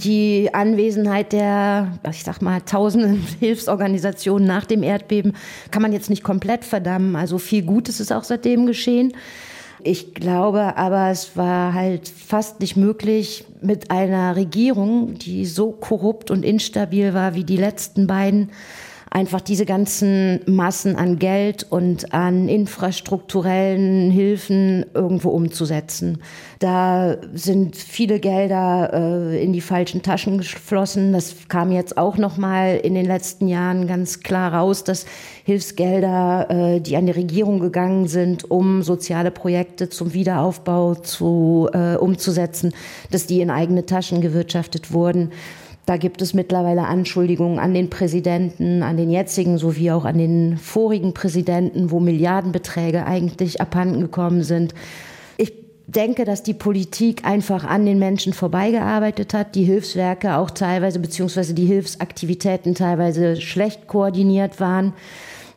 Die 0.00 0.50
Anwesenheit 0.52 1.32
der, 1.32 1.98
ich 2.10 2.24
sag 2.24 2.42
mal, 2.42 2.60
tausenden 2.60 3.24
Hilfsorganisationen 3.40 4.46
nach 4.46 4.66
dem 4.66 4.82
Erdbeben 4.82 5.34
kann 5.70 5.82
man 5.82 5.92
jetzt 5.92 6.10
nicht 6.10 6.24
komplett 6.24 6.64
verdammen. 6.64 7.16
Also 7.16 7.38
viel 7.38 7.62
Gutes 7.62 8.00
ist 8.00 8.12
auch 8.12 8.24
seitdem 8.24 8.66
geschehen. 8.66 9.12
Ich 9.84 10.14
glaube 10.14 10.76
aber, 10.76 11.10
es 11.10 11.36
war 11.36 11.74
halt 11.74 12.08
fast 12.08 12.60
nicht 12.60 12.76
möglich, 12.76 13.44
mit 13.60 13.90
einer 13.90 14.36
Regierung, 14.36 15.14
die 15.18 15.44
so 15.44 15.72
korrupt 15.72 16.30
und 16.30 16.44
instabil 16.44 17.14
war 17.14 17.34
wie 17.34 17.44
die 17.44 17.56
letzten 17.56 18.06
beiden, 18.06 18.50
einfach 19.12 19.42
diese 19.42 19.66
ganzen 19.66 20.40
Massen 20.46 20.96
an 20.96 21.18
Geld 21.18 21.66
und 21.68 22.14
an 22.14 22.48
infrastrukturellen 22.48 24.10
Hilfen 24.10 24.86
irgendwo 24.94 25.28
umzusetzen. 25.28 26.22
Da 26.58 27.18
sind 27.34 27.76
viele 27.76 28.20
Gelder 28.20 28.90
äh, 28.92 29.44
in 29.44 29.52
die 29.52 29.60
falschen 29.60 30.00
Taschen 30.02 30.38
geflossen. 30.38 31.12
Das 31.12 31.34
kam 31.48 31.72
jetzt 31.72 31.98
auch 31.98 32.16
noch 32.16 32.38
mal 32.38 32.80
in 32.82 32.94
den 32.94 33.04
letzten 33.04 33.48
Jahren 33.48 33.86
ganz 33.86 34.20
klar 34.20 34.54
raus, 34.54 34.82
dass 34.82 35.04
Hilfsgelder, 35.44 36.46
äh, 36.48 36.80
die 36.80 36.96
an 36.96 37.04
die 37.04 37.12
Regierung 37.12 37.60
gegangen 37.60 38.08
sind, 38.08 38.50
um 38.50 38.82
soziale 38.82 39.30
Projekte 39.30 39.90
zum 39.90 40.14
Wiederaufbau 40.14 40.94
zu, 40.94 41.68
äh, 41.74 41.96
umzusetzen, 41.96 42.72
dass 43.10 43.26
die 43.26 43.42
in 43.42 43.50
eigene 43.50 43.84
Taschen 43.84 44.22
gewirtschaftet 44.22 44.92
wurden. 44.92 45.32
Da 45.84 45.96
gibt 45.96 46.22
es 46.22 46.32
mittlerweile 46.32 46.86
Anschuldigungen 46.86 47.58
an 47.58 47.74
den 47.74 47.90
Präsidenten, 47.90 48.84
an 48.84 48.96
den 48.96 49.10
jetzigen 49.10 49.58
sowie 49.58 49.90
auch 49.90 50.04
an 50.04 50.16
den 50.16 50.56
vorigen 50.56 51.12
Präsidenten, 51.12 51.90
wo 51.90 51.98
Milliardenbeträge 51.98 53.04
eigentlich 53.04 53.60
abhanden 53.60 54.00
gekommen 54.00 54.44
sind. 54.44 54.74
Ich 55.38 55.52
denke, 55.88 56.24
dass 56.24 56.44
die 56.44 56.54
Politik 56.54 57.24
einfach 57.24 57.64
an 57.64 57.84
den 57.84 57.98
Menschen 57.98 58.32
vorbeigearbeitet 58.32 59.34
hat, 59.34 59.56
die 59.56 59.64
Hilfswerke 59.64 60.36
auch 60.36 60.52
teilweise 60.52 61.00
beziehungsweise 61.00 61.52
die 61.52 61.66
Hilfsaktivitäten 61.66 62.76
teilweise 62.76 63.40
schlecht 63.40 63.88
koordiniert 63.88 64.60
waren. 64.60 64.92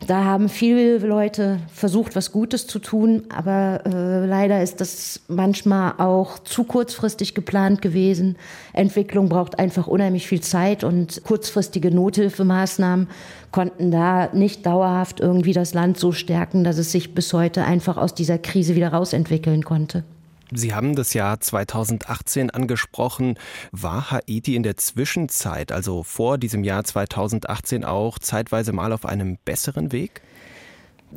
Da 0.08 0.24
haben 0.24 0.50
viele 0.50 0.98
Leute 1.00 1.60
versucht, 1.74 2.16
was 2.16 2.32
Gutes 2.32 2.68
zu 2.68 2.80
tun, 2.80 3.24
aber 3.30 3.82
äh, 3.86 4.26
leider 4.26 4.62
ist 4.62 4.82
das 4.82 5.22
manchmal 5.28 5.94
auch 5.98 6.40
zu 6.40 6.64
kurzfristig 6.64 7.34
geplant 7.34 7.82
gewesen. 7.82 8.36
Entwicklung 8.74 9.30
braucht 9.30 9.58
einfach 9.58 9.88
unheimlich 9.88 10.28
viel 10.28 10.42
Zeit 10.42 10.84
und 10.84 11.24
kurzfristige 11.24 11.92
Nothilfemaßnahmen 11.92 13.08
konnten 13.52 13.90
da 13.90 14.30
nicht 14.34 14.66
dauerhaft 14.66 15.22
irgendwie 15.22 15.54
das 15.54 15.74
Land 15.74 15.98
so 15.98 16.12
stärken, 16.12 16.64
dass 16.64 16.78
es 16.78 16.92
sich 16.92 17.16
bis 17.16 17.32
heute 17.34 17.64
einfach 17.64 17.98
aus 17.98 18.14
dieser 18.14 18.38
Krise 18.38 18.76
wieder 18.76 18.90
rausentwickeln 18.90 19.64
konnte. 19.64 20.04
Sie 20.52 20.76
haben 20.76 20.96
das 20.96 21.14
Jahr 21.14 21.40
2018 21.40 22.52
angesprochen. 22.52 23.38
War 23.72 24.12
Haiti 24.12 24.56
in 24.56 24.64
der 24.64 24.78
Zwischenzeit, 24.78 25.72
also 25.72 26.04
vor 26.04 26.38
diesem 26.38 26.64
Jahr 26.64 26.84
2018 26.84 27.84
auch 27.84 28.20
zeitweise 28.20 28.72
mal 28.72 28.94
auf 28.94 29.06
einem 29.06 29.38
besseren 29.44 29.92
Weg? 29.92 30.22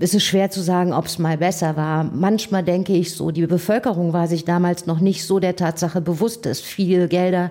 Es 0.00 0.14
ist 0.14 0.24
schwer 0.24 0.50
zu 0.50 0.60
sagen, 0.60 0.92
ob 0.92 1.06
es 1.06 1.18
mal 1.18 1.38
besser 1.38 1.76
war. 1.76 2.04
Manchmal 2.04 2.62
denke 2.62 2.92
ich 2.92 3.14
so, 3.14 3.30
die 3.30 3.46
Bevölkerung 3.46 4.12
war 4.12 4.28
sich 4.28 4.44
damals 4.44 4.86
noch 4.86 5.00
nicht 5.00 5.24
so 5.24 5.40
der 5.40 5.56
Tatsache 5.56 6.00
bewusst, 6.00 6.46
dass 6.46 6.60
viele 6.60 7.08
Gelder 7.08 7.50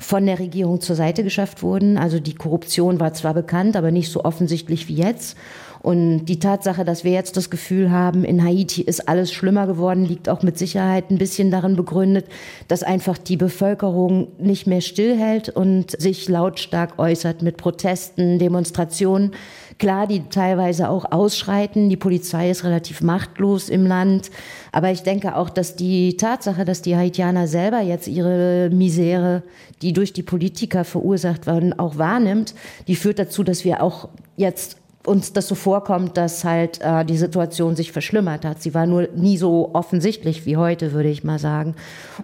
von 0.00 0.26
der 0.26 0.38
Regierung 0.38 0.80
zur 0.80 0.96
Seite 0.96 1.22
geschafft 1.22 1.62
wurden. 1.62 1.98
Also 1.98 2.18
die 2.18 2.34
Korruption 2.34 2.98
war 2.98 3.14
zwar 3.14 3.34
bekannt, 3.34 3.76
aber 3.76 3.90
nicht 3.90 4.10
so 4.10 4.24
offensichtlich 4.24 4.88
wie 4.88 4.96
jetzt. 4.96 5.36
Und 5.82 6.26
die 6.26 6.38
Tatsache, 6.38 6.84
dass 6.84 7.02
wir 7.02 7.10
jetzt 7.10 7.36
das 7.36 7.50
Gefühl 7.50 7.90
haben, 7.90 8.24
in 8.24 8.44
Haiti 8.44 8.82
ist 8.82 9.08
alles 9.08 9.32
schlimmer 9.32 9.66
geworden, 9.66 10.04
liegt 10.04 10.28
auch 10.28 10.42
mit 10.42 10.56
Sicherheit 10.56 11.10
ein 11.10 11.18
bisschen 11.18 11.50
darin 11.50 11.74
begründet, 11.74 12.26
dass 12.68 12.84
einfach 12.84 13.18
die 13.18 13.36
Bevölkerung 13.36 14.28
nicht 14.38 14.68
mehr 14.68 14.80
stillhält 14.80 15.48
und 15.48 16.00
sich 16.00 16.28
lautstark 16.28 17.00
äußert 17.00 17.42
mit 17.42 17.56
Protesten, 17.56 18.38
Demonstrationen. 18.38 19.32
Klar, 19.78 20.06
die 20.06 20.22
teilweise 20.28 20.88
auch 20.88 21.10
ausschreiten. 21.10 21.88
Die 21.88 21.96
Polizei 21.96 22.50
ist 22.50 22.62
relativ 22.62 23.00
machtlos 23.00 23.68
im 23.68 23.84
Land. 23.84 24.30
Aber 24.70 24.92
ich 24.92 25.02
denke 25.02 25.34
auch, 25.34 25.50
dass 25.50 25.74
die 25.74 26.16
Tatsache, 26.16 26.64
dass 26.64 26.82
die 26.82 26.96
Haitianer 26.96 27.48
selber 27.48 27.80
jetzt 27.80 28.06
ihre 28.06 28.70
Misere, 28.70 29.42
die 29.80 29.92
durch 29.92 30.12
die 30.12 30.22
Politiker 30.22 30.84
verursacht 30.84 31.46
werden, 31.46 31.76
auch 31.76 31.98
wahrnimmt, 31.98 32.54
die 32.86 32.94
führt 32.94 33.18
dazu, 33.18 33.42
dass 33.42 33.64
wir 33.64 33.82
auch 33.82 34.08
jetzt 34.36 34.81
uns 35.04 35.32
das 35.32 35.48
so 35.48 35.54
vorkommt, 35.54 36.16
dass 36.16 36.44
halt 36.44 36.80
äh, 36.80 37.04
die 37.04 37.16
Situation 37.16 37.74
sich 37.74 37.90
verschlimmert 37.90 38.44
hat. 38.44 38.62
Sie 38.62 38.72
war 38.72 38.86
nur 38.86 39.08
nie 39.14 39.36
so 39.36 39.70
offensichtlich 39.72 40.46
wie 40.46 40.56
heute, 40.56 40.92
würde 40.92 41.08
ich 41.08 41.24
mal 41.24 41.40
sagen. 41.40 41.74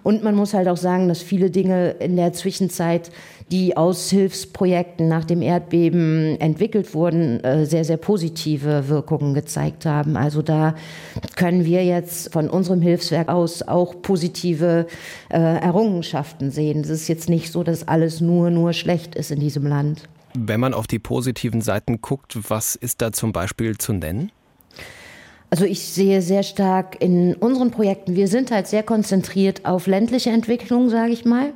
Und 0.03 0.23
man 0.23 0.35
muss 0.35 0.53
halt 0.53 0.69
auch 0.69 0.77
sagen, 0.77 1.09
dass 1.09 1.21
viele 1.21 1.51
Dinge 1.51 1.91
in 1.91 2.15
der 2.15 2.31
Zwischenzeit, 2.31 3.11
die 3.51 3.75
aus 3.75 4.09
Hilfsprojekten 4.09 5.09
nach 5.09 5.25
dem 5.25 5.41
Erdbeben 5.41 6.39
entwickelt 6.39 6.93
wurden, 6.93 7.43
äh, 7.43 7.65
sehr, 7.65 7.83
sehr 7.83 7.97
positive 7.97 8.87
Wirkungen 8.87 9.33
gezeigt 9.33 9.85
haben. 9.85 10.15
Also 10.15 10.41
da 10.41 10.75
können 11.35 11.65
wir 11.65 11.83
jetzt 11.83 12.31
von 12.31 12.49
unserem 12.49 12.81
Hilfswerk 12.81 13.27
aus 13.27 13.61
auch 13.61 14.01
positive 14.01 14.87
äh, 15.29 15.37
Errungenschaften 15.37 16.49
sehen. 16.49 16.81
Es 16.81 16.89
ist 16.89 17.09
jetzt 17.09 17.27
nicht 17.27 17.51
so, 17.51 17.63
dass 17.63 17.87
alles 17.89 18.21
nur, 18.21 18.51
nur 18.51 18.71
schlecht 18.71 19.15
ist 19.15 19.31
in 19.31 19.41
diesem 19.41 19.67
Land. 19.67 20.03
Wenn 20.33 20.59
man 20.59 20.73
auf 20.73 20.87
die 20.87 20.99
positiven 20.99 21.61
Seiten 21.61 22.01
guckt, 22.01 22.37
was 22.49 22.75
ist 22.75 23.01
da 23.01 23.11
zum 23.11 23.31
Beispiel 23.31 23.77
zu 23.77 23.93
nennen? 23.93 24.31
Also 25.49 25.65
ich 25.65 25.87
sehe 25.87 26.21
sehr 26.21 26.43
stark 26.43 27.01
in 27.01 27.33
unseren 27.33 27.71
Projekten, 27.71 28.15
wir 28.15 28.27
sind 28.27 28.51
halt 28.51 28.67
sehr 28.67 28.83
konzentriert 28.83 29.65
auf 29.65 29.87
ländliche 29.87 30.29
Entwicklung, 30.29 30.89
sage 30.89 31.11
ich 31.11 31.25
mal. 31.25 31.53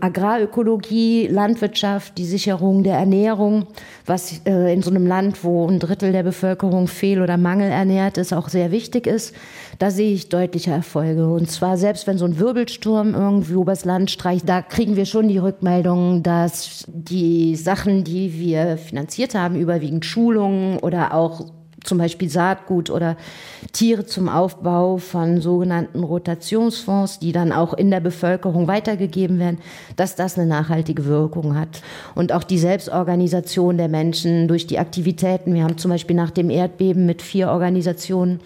Agrarökologie, 0.00 1.26
Landwirtschaft, 1.28 2.18
die 2.18 2.24
Sicherung 2.24 2.82
der 2.82 2.96
Ernährung, 2.96 3.66
was 4.06 4.40
äh, 4.46 4.72
in 4.72 4.82
so 4.82 4.90
einem 4.90 5.06
Land, 5.06 5.44
wo 5.44 5.66
ein 5.66 5.78
Drittel 5.78 6.12
der 6.12 6.22
Bevölkerung 6.22 6.88
fehl- 6.88 7.22
oder 7.22 7.36
mangelernährt 7.36 8.18
ist, 8.18 8.32
auch 8.32 8.48
sehr 8.48 8.70
wichtig 8.70 9.06
ist. 9.06 9.34
Da 9.78 9.90
sehe 9.90 10.12
ich 10.12 10.28
deutliche 10.28 10.70
Erfolge. 10.70 11.28
Und 11.28 11.50
zwar 11.50 11.76
selbst 11.76 12.06
wenn 12.06 12.18
so 12.18 12.24
ein 12.24 12.38
Wirbelsturm 12.38 13.14
irgendwie 13.14 13.54
übers 13.54 13.84
Land 13.84 14.10
streicht, 14.10 14.48
da 14.48 14.62
kriegen 14.62 14.96
wir 14.96 15.06
schon 15.06 15.28
die 15.28 15.38
Rückmeldung, 15.38 16.22
dass 16.22 16.84
die 16.88 17.56
Sachen, 17.56 18.04
die 18.04 18.38
wir 18.38 18.76
finanziert 18.78 19.34
haben, 19.34 19.56
überwiegend 19.56 20.04
Schulungen 20.04 20.78
oder 20.78 21.14
auch 21.14 21.46
zum 21.84 21.98
Beispiel 21.98 22.28
Saatgut 22.28 22.90
oder 22.90 23.16
Tiere 23.72 24.04
zum 24.06 24.28
Aufbau 24.28 24.96
von 24.98 25.40
sogenannten 25.40 26.02
Rotationsfonds, 26.02 27.18
die 27.20 27.32
dann 27.32 27.52
auch 27.52 27.74
in 27.74 27.90
der 27.90 28.00
Bevölkerung 28.00 28.66
weitergegeben 28.66 29.38
werden, 29.38 29.58
dass 29.96 30.16
das 30.16 30.36
eine 30.36 30.46
nachhaltige 30.46 31.04
Wirkung 31.04 31.56
hat. 31.56 31.82
Und 32.14 32.32
auch 32.32 32.42
die 32.42 32.58
Selbstorganisation 32.58 33.76
der 33.76 33.88
Menschen 33.88 34.48
durch 34.48 34.66
die 34.66 34.78
Aktivitäten. 34.78 35.54
Wir 35.54 35.64
haben 35.64 35.78
zum 35.78 35.90
Beispiel 35.90 36.16
nach 36.16 36.30
dem 36.30 36.50
Erdbeben 36.50 37.06
mit 37.06 37.22
vier 37.22 37.50
Organisationen 37.50 38.40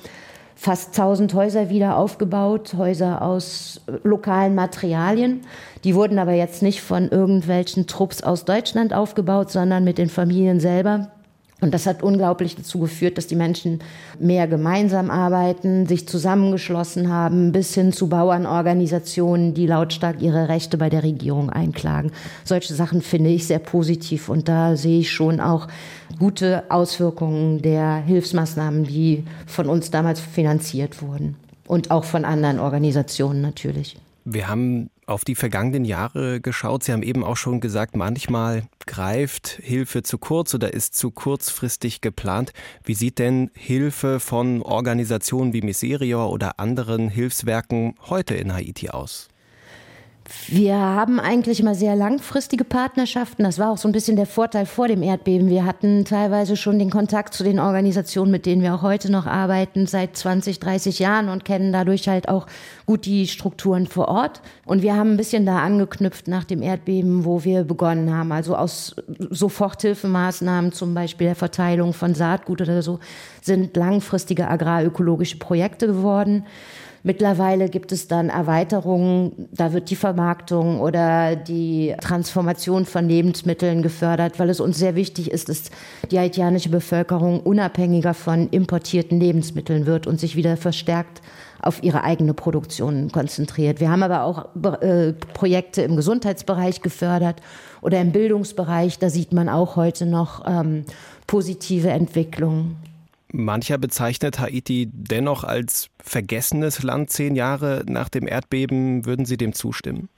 fast 0.58 0.88
1000 0.98 1.34
Häuser 1.34 1.70
wieder 1.70 1.96
aufgebaut, 1.96 2.74
Häuser 2.76 3.22
aus 3.22 3.80
lokalen 4.02 4.56
Materialien. 4.56 5.42
Die 5.84 5.94
wurden 5.94 6.18
aber 6.18 6.32
jetzt 6.32 6.62
nicht 6.62 6.82
von 6.82 7.08
irgendwelchen 7.08 7.86
Trupps 7.86 8.22
aus 8.22 8.44
Deutschland 8.44 8.92
aufgebaut, 8.92 9.52
sondern 9.52 9.84
mit 9.84 9.98
den 9.98 10.08
Familien 10.08 10.58
selber 10.58 11.12
und 11.60 11.74
das 11.74 11.86
hat 11.86 12.04
unglaublich 12.04 12.54
dazu 12.54 12.78
geführt, 12.78 13.18
dass 13.18 13.26
die 13.26 13.34
Menschen 13.34 13.80
mehr 14.20 14.46
gemeinsam 14.46 15.10
arbeiten, 15.10 15.86
sich 15.86 16.06
zusammengeschlossen 16.06 17.08
haben, 17.08 17.50
bis 17.50 17.74
hin 17.74 17.92
zu 17.92 18.08
Bauernorganisationen, 18.08 19.54
die 19.54 19.66
lautstark 19.66 20.22
ihre 20.22 20.48
Rechte 20.48 20.78
bei 20.78 20.88
der 20.88 21.02
Regierung 21.02 21.50
einklagen. 21.50 22.12
Solche 22.44 22.74
Sachen 22.74 23.02
finde 23.02 23.30
ich 23.30 23.46
sehr 23.46 23.58
positiv 23.58 24.28
und 24.28 24.48
da 24.48 24.76
sehe 24.76 25.00
ich 25.00 25.10
schon 25.10 25.40
auch 25.40 25.66
gute 26.20 26.62
Auswirkungen 26.70 27.60
der 27.60 27.96
Hilfsmaßnahmen, 27.96 28.84
die 28.84 29.24
von 29.46 29.68
uns 29.68 29.90
damals 29.90 30.20
finanziert 30.20 31.02
wurden 31.02 31.34
und 31.66 31.90
auch 31.90 32.04
von 32.04 32.24
anderen 32.24 32.60
Organisationen 32.60 33.40
natürlich. 33.40 33.96
Wir 34.24 34.46
haben 34.46 34.90
auf 35.06 35.24
die 35.24 35.34
vergangenen 35.34 35.84
Jahre 35.86 36.40
geschaut. 36.40 36.84
Sie 36.84 36.92
haben 36.92 37.02
eben 37.02 37.24
auch 37.24 37.36
schon 37.36 37.60
gesagt, 37.60 37.96
manchmal 37.96 38.64
greift 38.88 39.60
Hilfe 39.62 40.02
zu 40.02 40.18
kurz 40.18 40.54
oder 40.54 40.72
ist 40.72 40.96
zu 40.96 41.12
kurzfristig 41.12 42.00
geplant. 42.00 42.52
Wie 42.82 42.94
sieht 42.94 43.18
denn 43.20 43.50
Hilfe 43.54 44.18
von 44.18 44.62
Organisationen 44.62 45.52
wie 45.52 45.60
Miserior 45.60 46.30
oder 46.30 46.58
anderen 46.58 47.08
Hilfswerken 47.08 47.94
heute 48.08 48.34
in 48.34 48.52
Haiti 48.52 48.88
aus? 48.88 49.28
Wir 50.48 50.76
haben 50.76 51.20
eigentlich 51.20 51.60
immer 51.60 51.74
sehr 51.74 51.96
langfristige 51.96 52.64
Partnerschaften. 52.64 53.44
Das 53.44 53.58
war 53.58 53.70
auch 53.70 53.78
so 53.78 53.88
ein 53.88 53.92
bisschen 53.92 54.16
der 54.16 54.26
Vorteil 54.26 54.66
vor 54.66 54.86
dem 54.86 55.02
Erdbeben. 55.02 55.48
Wir 55.48 55.64
hatten 55.64 56.04
teilweise 56.04 56.56
schon 56.56 56.78
den 56.78 56.90
Kontakt 56.90 57.32
zu 57.32 57.44
den 57.44 57.58
Organisationen, 57.58 58.30
mit 58.30 58.44
denen 58.44 58.60
wir 58.60 58.74
auch 58.74 58.82
heute 58.82 59.10
noch 59.10 59.26
arbeiten, 59.26 59.86
seit 59.86 60.16
20, 60.16 60.60
30 60.60 60.98
Jahren 60.98 61.28
und 61.28 61.44
kennen 61.44 61.72
dadurch 61.72 62.08
halt 62.08 62.28
auch 62.28 62.46
gut 62.84 63.06
die 63.06 63.26
Strukturen 63.26 63.86
vor 63.86 64.08
Ort. 64.08 64.42
Und 64.66 64.82
wir 64.82 64.96
haben 64.96 65.12
ein 65.12 65.16
bisschen 65.16 65.46
da 65.46 65.60
angeknüpft 65.60 66.28
nach 66.28 66.44
dem 66.44 66.62
Erdbeben, 66.62 67.24
wo 67.24 67.44
wir 67.44 67.64
begonnen 67.64 68.14
haben. 68.14 68.32
Also 68.32 68.54
aus 68.54 68.96
Soforthilfemaßnahmen, 69.30 70.72
zum 70.72 70.92
Beispiel 70.94 71.28
der 71.28 71.36
Verteilung 71.36 71.94
von 71.94 72.14
Saatgut 72.14 72.60
oder 72.60 72.82
so, 72.82 72.98
sind 73.40 73.76
langfristige 73.76 74.48
agrarökologische 74.48 75.38
Projekte 75.38 75.86
geworden. 75.86 76.44
Mittlerweile 77.08 77.70
gibt 77.70 77.90
es 77.90 78.06
dann 78.06 78.28
Erweiterungen, 78.28 79.48
da 79.50 79.72
wird 79.72 79.88
die 79.88 79.96
Vermarktung 79.96 80.78
oder 80.78 81.36
die 81.36 81.94
Transformation 82.02 82.84
von 82.84 83.08
Lebensmitteln 83.08 83.80
gefördert, 83.80 84.38
weil 84.38 84.50
es 84.50 84.60
uns 84.60 84.76
sehr 84.76 84.94
wichtig 84.94 85.30
ist, 85.30 85.48
dass 85.48 85.70
die 86.10 86.18
haitianische 86.18 86.68
Bevölkerung 86.68 87.40
unabhängiger 87.40 88.12
von 88.12 88.50
importierten 88.50 89.18
Lebensmitteln 89.18 89.86
wird 89.86 90.06
und 90.06 90.20
sich 90.20 90.36
wieder 90.36 90.58
verstärkt 90.58 91.22
auf 91.62 91.82
ihre 91.82 92.04
eigene 92.04 92.34
Produktion 92.34 93.10
konzentriert. 93.10 93.80
Wir 93.80 93.90
haben 93.90 94.02
aber 94.02 94.24
auch 94.24 94.54
äh, 94.82 95.14
Projekte 95.32 95.80
im 95.80 95.96
Gesundheitsbereich 95.96 96.82
gefördert 96.82 97.40
oder 97.80 98.02
im 98.02 98.12
Bildungsbereich. 98.12 98.98
Da 98.98 99.08
sieht 99.08 99.32
man 99.32 99.48
auch 99.48 99.76
heute 99.76 100.04
noch 100.04 100.44
ähm, 100.46 100.84
positive 101.26 101.88
Entwicklungen. 101.88 102.76
Mancher 103.32 103.76
bezeichnet 103.76 104.38
Haiti 104.38 104.88
dennoch 104.90 105.44
als 105.44 105.90
vergessenes 106.02 106.82
Land 106.82 107.10
zehn 107.10 107.34
Jahre 107.34 107.82
nach 107.86 108.08
dem 108.08 108.26
Erdbeben. 108.26 109.04
Würden 109.04 109.26
Sie 109.26 109.36
dem 109.36 109.52
zustimmen? 109.52 110.08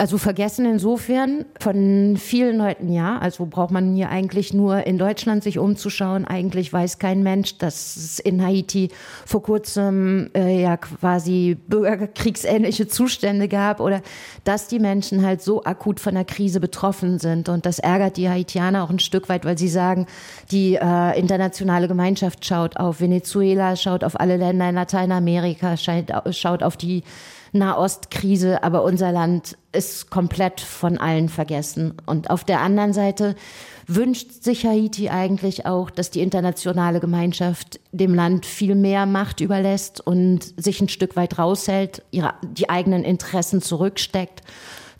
Also 0.00 0.16
vergessen 0.16 0.64
insofern 0.64 1.44
von 1.58 2.16
vielen 2.16 2.56
Leuten 2.56 2.92
ja. 2.92 3.18
Also 3.18 3.46
braucht 3.46 3.72
man 3.72 3.96
hier 3.96 4.10
eigentlich 4.10 4.54
nur 4.54 4.86
in 4.86 4.96
Deutschland 4.96 5.42
sich 5.42 5.58
umzuschauen. 5.58 6.24
Eigentlich 6.24 6.72
weiß 6.72 7.00
kein 7.00 7.24
Mensch, 7.24 7.58
dass 7.58 7.96
es 7.96 8.18
in 8.20 8.44
Haiti 8.44 8.90
vor 9.26 9.42
kurzem 9.42 10.30
äh, 10.36 10.62
ja 10.62 10.76
quasi 10.76 11.56
bürgerkriegsähnliche 11.66 12.86
Zustände 12.86 13.48
gab 13.48 13.80
oder 13.80 14.00
dass 14.44 14.68
die 14.68 14.78
Menschen 14.78 15.26
halt 15.26 15.42
so 15.42 15.64
akut 15.64 15.98
von 15.98 16.14
der 16.14 16.24
Krise 16.24 16.60
betroffen 16.60 17.18
sind. 17.18 17.48
Und 17.48 17.66
das 17.66 17.80
ärgert 17.80 18.16
die 18.18 18.28
Haitianer 18.28 18.84
auch 18.84 18.90
ein 18.90 19.00
Stück 19.00 19.28
weit, 19.28 19.44
weil 19.44 19.58
sie 19.58 19.68
sagen, 19.68 20.06
die 20.52 20.76
äh, 20.76 21.18
internationale 21.18 21.88
Gemeinschaft 21.88 22.44
schaut 22.44 22.76
auf 22.76 23.00
Venezuela, 23.00 23.74
schaut 23.74 24.04
auf 24.04 24.20
alle 24.20 24.36
Länder 24.36 24.68
in 24.68 24.76
Lateinamerika, 24.76 25.37
schaut 26.30 26.62
auf 26.62 26.76
die 26.76 27.02
Nahostkrise, 27.52 28.62
aber 28.62 28.82
unser 28.82 29.12
Land 29.12 29.56
ist 29.72 30.10
komplett 30.10 30.60
von 30.60 30.98
allen 30.98 31.28
vergessen. 31.28 31.94
Und 32.06 32.30
auf 32.30 32.44
der 32.44 32.60
anderen 32.60 32.92
Seite 32.92 33.34
wünscht 33.86 34.42
sich 34.42 34.66
Haiti 34.66 35.08
eigentlich 35.08 35.64
auch, 35.66 35.90
dass 35.90 36.10
die 36.10 36.20
internationale 36.20 37.00
Gemeinschaft 37.00 37.80
dem 37.90 38.14
Land 38.14 38.44
viel 38.44 38.74
mehr 38.74 39.06
Macht 39.06 39.40
überlässt 39.40 40.06
und 40.06 40.52
sich 40.62 40.80
ein 40.80 40.88
Stück 40.88 41.16
weit 41.16 41.38
raushält, 41.38 42.02
ihre, 42.10 42.34
die 42.42 42.68
eigenen 42.68 43.04
Interessen 43.04 43.62
zurücksteckt 43.62 44.42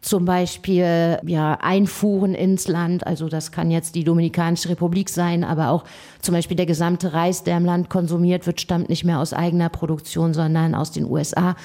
zum 0.09 0.25
Beispiel 0.25 1.18
ja, 1.27 1.59
Einfuhren 1.61 2.35
ins 2.35 2.66
Land. 2.66 3.07
Also 3.07 3.29
das 3.29 3.53
kann 3.53 3.71
jetzt 3.71 3.94
die 3.94 4.05
Dominikanische 4.05 4.71
Republik 4.71 5.11
sein, 5.11 5.44
aber 5.44 5.68
auch 5.68 5.85
zum 6.23 6.35
Beispiel 6.35 6.57
der 6.57 6.64
gesamte 6.64 7.12
Reis, 7.12 7.44
der 7.44 7.59
im 7.59 7.66
Land 7.66 7.90
konsumiert 7.90 8.47
wird, 8.47 8.59
stammt 8.59 8.88
nicht 8.88 9.05
mehr 9.05 9.21
aus 9.21 9.35
eigener 9.35 9.68
Produktion, 9.68 10.33
sondern 10.33 10.75
aus 10.75 10.92
den 10.92 11.05
USA. 11.05 11.57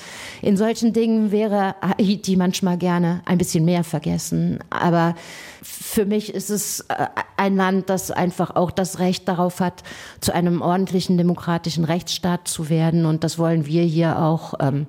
In 0.41 0.57
solchen 0.57 0.91
Dingen 0.91 1.31
wäre 1.31 1.75
Haiti 1.81 2.35
manchmal 2.35 2.77
gerne 2.77 3.21
ein 3.23 3.37
bisschen 3.37 3.63
mehr 3.63 3.85
vergessen. 3.85 4.59
Aber 4.69 5.15
für 5.63 6.05
mich 6.05 6.33
ist 6.33 6.49
es 6.49 6.81
äh, 6.81 7.07
ein 7.37 7.55
Land, 7.55 7.89
das 7.89 8.11
einfach 8.11 8.55
auch 8.55 8.69
das 8.69 8.99
Recht 8.99 9.27
darauf 9.27 9.59
hat, 9.59 9.83
zu 10.19 10.33
einem 10.33 10.61
ordentlichen 10.61 11.17
demokratischen 11.17 11.85
Rechtsstaat 11.85 12.47
zu 12.47 12.69
werden. 12.69 13.05
Und 13.05 13.23
das 13.23 13.39
wollen 13.39 13.65
wir 13.65 13.83
hier 13.83 14.19
auch 14.19 14.55
ähm, 14.59 14.85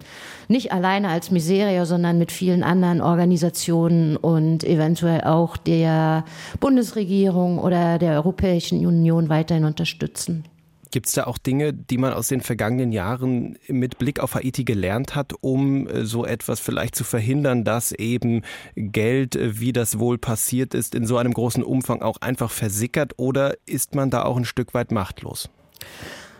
nicht 0.48 0.72
alleine 0.72 1.08
als 1.08 1.30
Miseria, 1.30 1.86
sondern 1.86 2.18
mit 2.18 2.32
vielen 2.32 2.62
anderen 2.62 3.00
Organisationen 3.00 4.16
und 4.16 4.64
eventuell 4.64 5.22
auch 5.22 5.56
der 5.56 6.24
Bundesregierung 6.60 7.58
oder 7.58 7.98
der 7.98 8.14
Europäischen 8.14 8.84
Union 8.84 9.28
weiterhin 9.28 9.64
unterstützen. 9.64 10.44
Gibt 10.94 11.08
es 11.08 11.14
da 11.14 11.24
auch 11.24 11.38
Dinge, 11.38 11.72
die 11.72 11.98
man 11.98 12.12
aus 12.12 12.28
den 12.28 12.40
vergangenen 12.40 12.92
Jahren 12.92 13.58
mit 13.66 13.98
Blick 13.98 14.20
auf 14.20 14.36
Haiti 14.36 14.62
gelernt 14.62 15.16
hat, 15.16 15.32
um 15.40 15.88
äh, 15.88 16.04
so 16.04 16.24
etwas 16.24 16.60
vielleicht 16.60 16.94
zu 16.94 17.02
verhindern, 17.02 17.64
dass 17.64 17.90
eben 17.90 18.42
Geld, 18.76 19.34
äh, 19.34 19.58
wie 19.58 19.72
das 19.72 19.98
wohl 19.98 20.18
passiert 20.18 20.72
ist, 20.72 20.94
in 20.94 21.04
so 21.04 21.16
einem 21.16 21.32
großen 21.32 21.64
Umfang 21.64 22.00
auch 22.00 22.18
einfach 22.18 22.52
versickert? 22.52 23.14
Oder 23.16 23.56
ist 23.66 23.96
man 23.96 24.10
da 24.10 24.22
auch 24.22 24.36
ein 24.36 24.44
Stück 24.44 24.72
weit 24.72 24.92
machtlos? 24.92 25.50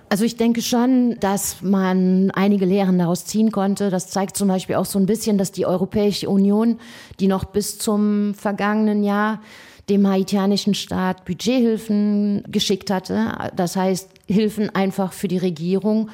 Also 0.09 0.25
ich 0.25 0.37
denke 0.37 0.63
schon, 0.63 1.17
dass 1.19 1.61
man 1.61 2.31
einige 2.31 2.65
Lehren 2.65 2.97
daraus 2.97 3.25
ziehen 3.25 3.51
konnte. 3.51 3.91
Das 3.91 4.07
zeigt 4.07 4.37
zum 4.37 4.47
Beispiel 4.47 4.77
auch 4.77 4.85
so 4.85 5.01
ein 5.01 5.07
bisschen, 5.07 5.37
dass 5.37 5.51
die 5.51 5.67
Europäische 5.67 6.31
Union, 6.31 6.79
die 7.19 7.27
noch 7.27 7.45
bis 7.45 7.79
zum 7.79 8.35
vergangenen 8.35 9.03
Jahr 9.03 9.41
dem 9.89 10.09
haitianischen 10.09 10.75
Staat 10.75 11.25
Budgethilfen 11.25 12.45
geschickt 12.49 12.91
hatte. 12.91 13.51
Das 13.55 13.77
heißt, 13.77 14.11
Hilfen 14.27 14.75
einfach 14.75 15.13
für 15.13 15.29
die 15.29 15.39
Regierung, 15.39 16.09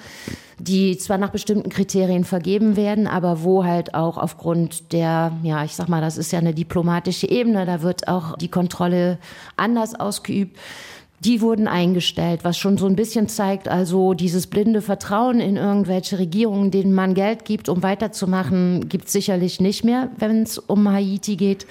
die 0.58 0.98
zwar 0.98 1.16
nach 1.16 1.30
bestimmten 1.30 1.70
Kriterien 1.70 2.24
vergeben 2.24 2.76
werden, 2.76 3.06
aber 3.06 3.44
wo 3.44 3.64
halt 3.64 3.94
auch 3.94 4.18
aufgrund 4.18 4.92
der, 4.92 5.32
ja, 5.44 5.64
ich 5.64 5.76
sag 5.76 5.88
mal, 5.88 6.00
das 6.00 6.18
ist 6.18 6.32
ja 6.32 6.40
eine 6.40 6.52
diplomatische 6.52 7.28
Ebene, 7.28 7.66
da 7.66 7.82
wird 7.82 8.08
auch 8.08 8.36
die 8.36 8.48
Kontrolle 8.48 9.18
anders 9.56 9.98
ausgeübt 9.98 10.58
die 11.22 11.42
wurden 11.42 11.68
eingestellt, 11.68 12.44
was 12.44 12.56
schon 12.56 12.78
so 12.78 12.86
ein 12.86 12.96
bisschen 12.96 13.28
zeigt, 13.28 13.68
also 13.68 14.14
dieses 14.14 14.46
blinde 14.46 14.80
Vertrauen 14.80 15.38
in 15.38 15.56
irgendwelche 15.56 16.18
Regierungen, 16.18 16.70
denen 16.70 16.94
man 16.94 17.12
Geld 17.12 17.44
gibt, 17.44 17.68
um 17.68 17.82
weiterzumachen, 17.82 18.88
gibt 18.88 19.06
es 19.06 19.12
sicherlich 19.12 19.60
nicht 19.60 19.84
mehr, 19.84 20.08
wenn 20.16 20.42
es 20.44 20.58
um 20.58 20.90
Haiti 20.90 21.36
geht. 21.36 21.66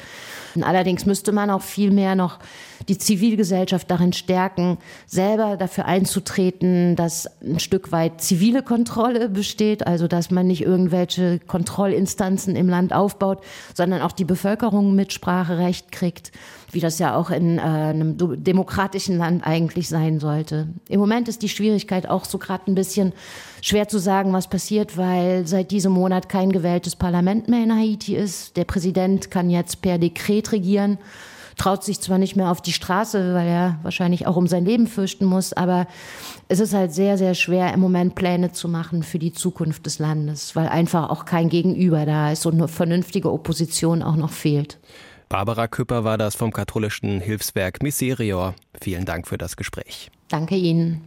Allerdings 0.61 1.05
müsste 1.05 1.31
man 1.31 1.49
auch 1.49 1.61
viel 1.61 1.91
mehr 1.91 2.15
noch 2.15 2.39
die 2.87 2.97
Zivilgesellschaft 2.97 3.89
darin 3.91 4.13
stärken, 4.13 4.77
selber 5.05 5.57
dafür 5.57 5.85
einzutreten, 5.85 6.95
dass 6.95 7.29
ein 7.41 7.59
Stück 7.59 7.91
weit 7.91 8.21
zivile 8.21 8.63
Kontrolle 8.63 9.29
besteht, 9.29 9.85
also 9.85 10.07
dass 10.07 10.31
man 10.31 10.47
nicht 10.47 10.61
irgendwelche 10.61 11.39
Kontrollinstanzen 11.39 12.55
im 12.55 12.69
Land 12.69 12.93
aufbaut, 12.93 13.43
sondern 13.73 14.01
auch 14.01 14.11
die 14.11 14.25
Bevölkerung 14.25 14.95
Mitspracherecht 14.95 15.91
kriegt, 15.91 16.31
wie 16.71 16.79
das 16.79 16.99
ja 16.99 17.15
auch 17.15 17.29
in 17.31 17.57
äh, 17.57 17.61
einem 17.61 18.15
demokratischen 18.43 19.17
Land 19.17 19.45
eigentlich 19.45 19.89
sein 19.89 20.19
sollte. 20.19 20.67
Im 20.87 20.99
Moment 20.99 21.27
ist 21.27 21.41
die 21.41 21.49
Schwierigkeit 21.49 22.07
auch 22.07 22.25
so 22.25 22.37
gerade 22.37 22.71
ein 22.71 22.75
bisschen 22.75 23.13
schwer 23.61 23.87
zu 23.87 23.99
sagen, 23.99 24.33
was 24.33 24.49
passiert, 24.49 24.97
weil 24.97 25.47
seit 25.47 25.71
diesem 25.71 25.91
Monat 25.91 26.29
kein 26.29 26.51
gewähltes 26.51 26.95
Parlament 26.95 27.47
mehr 27.47 27.63
in 27.63 27.75
Haiti 27.75 28.15
ist. 28.15 28.55
Der 28.57 28.63
Präsident 28.63 29.31
kann 29.31 29.49
jetzt 29.49 29.81
per 29.81 29.97
Dekret 29.97 30.51
regieren 30.51 30.97
traut 31.59 31.83
sich 31.83 31.99
zwar 31.99 32.17
nicht 32.17 32.35
mehr 32.35 32.49
auf 32.49 32.61
die 32.61 32.73
Straße, 32.73 33.33
weil 33.35 33.47
er 33.47 33.79
wahrscheinlich 33.83 34.25
auch 34.25 34.37
um 34.37 34.47
sein 34.47 34.65
Leben 34.65 34.87
fürchten 34.87 35.25
muss, 35.25 35.53
aber 35.53 35.87
es 36.47 36.59
ist 36.59 36.73
halt 36.73 36.93
sehr, 36.93 37.17
sehr 37.17 37.35
schwer 37.35 37.73
im 37.73 37.81
Moment 37.81 38.15
Pläne 38.15 38.51
zu 38.51 38.67
machen 38.67 39.03
für 39.03 39.19
die 39.19 39.33
Zukunft 39.33 39.85
des 39.85 39.99
Landes, 39.99 40.55
weil 40.55 40.69
einfach 40.69 41.09
auch 41.09 41.25
kein 41.25 41.49
Gegenüber 41.49 42.05
da 42.05 42.31
ist 42.31 42.45
und 42.45 42.55
eine 42.55 42.67
vernünftige 42.67 43.31
Opposition 43.31 44.01
auch 44.01 44.15
noch 44.15 44.31
fehlt. 44.31 44.79
Barbara 45.27 45.67
Küpper 45.67 46.03
war 46.03 46.17
das 46.17 46.35
vom 46.35 46.51
katholischen 46.51 47.19
Hilfswerk 47.19 47.83
Miserior. 47.83 48.55
Vielen 48.81 49.05
Dank 49.05 49.27
für 49.27 49.37
das 49.37 49.57
Gespräch. 49.57 50.09
Danke 50.29 50.55
Ihnen. 50.55 51.01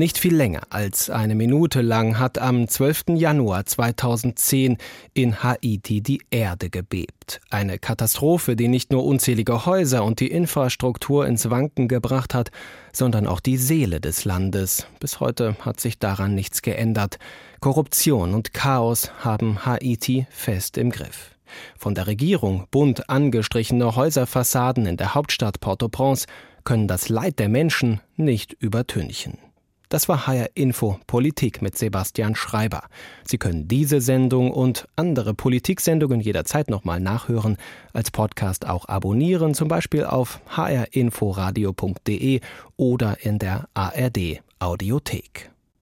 Nicht 0.00 0.16
viel 0.16 0.34
länger 0.34 0.62
als 0.70 1.10
eine 1.10 1.34
Minute 1.34 1.82
lang 1.82 2.18
hat 2.18 2.38
am 2.38 2.66
12. 2.66 3.16
Januar 3.16 3.66
2010 3.66 4.78
in 5.12 5.42
Haiti 5.42 6.00
die 6.00 6.22
Erde 6.30 6.70
gebebt. 6.70 7.42
Eine 7.50 7.78
Katastrophe, 7.78 8.56
die 8.56 8.68
nicht 8.68 8.92
nur 8.92 9.04
unzählige 9.04 9.66
Häuser 9.66 10.02
und 10.02 10.20
die 10.20 10.30
Infrastruktur 10.30 11.26
ins 11.26 11.50
Wanken 11.50 11.86
gebracht 11.86 12.32
hat, 12.32 12.50
sondern 12.94 13.26
auch 13.26 13.40
die 13.40 13.58
Seele 13.58 14.00
des 14.00 14.24
Landes. 14.24 14.86
Bis 15.00 15.20
heute 15.20 15.54
hat 15.60 15.80
sich 15.80 15.98
daran 15.98 16.34
nichts 16.34 16.62
geändert. 16.62 17.18
Korruption 17.60 18.32
und 18.32 18.54
Chaos 18.54 19.10
haben 19.22 19.66
Haiti 19.66 20.26
fest 20.30 20.78
im 20.78 20.88
Griff. 20.88 21.36
Von 21.76 21.94
der 21.94 22.06
Regierung 22.06 22.66
bunt 22.70 23.10
angestrichene 23.10 23.96
Häuserfassaden 23.96 24.86
in 24.86 24.96
der 24.96 25.14
Hauptstadt 25.14 25.60
Port-au-Prince 25.60 26.26
können 26.64 26.88
das 26.88 27.10
Leid 27.10 27.38
der 27.38 27.50
Menschen 27.50 28.00
nicht 28.16 28.54
übertünchen. 28.54 29.36
Das 29.90 30.08
war 30.08 30.28
HR 30.28 30.50
Info 30.54 31.00
Politik 31.08 31.62
mit 31.62 31.76
Sebastian 31.76 32.36
Schreiber. 32.36 32.84
Sie 33.24 33.38
können 33.38 33.66
diese 33.66 34.00
Sendung 34.00 34.52
und 34.52 34.86
andere 34.94 35.34
Politiksendungen 35.34 36.20
jederzeit 36.20 36.70
nochmal 36.70 37.00
nachhören, 37.00 37.56
als 37.92 38.12
Podcast 38.12 38.68
auch 38.68 38.86
abonnieren, 38.86 39.52
zum 39.52 39.66
Beispiel 39.66 40.04
auf 40.04 40.40
hrinforadio.de 40.56 42.40
oder 42.76 43.16
in 43.24 43.40
der 43.40 43.68
ARD 43.74 44.40
Audiothek. 44.60 45.49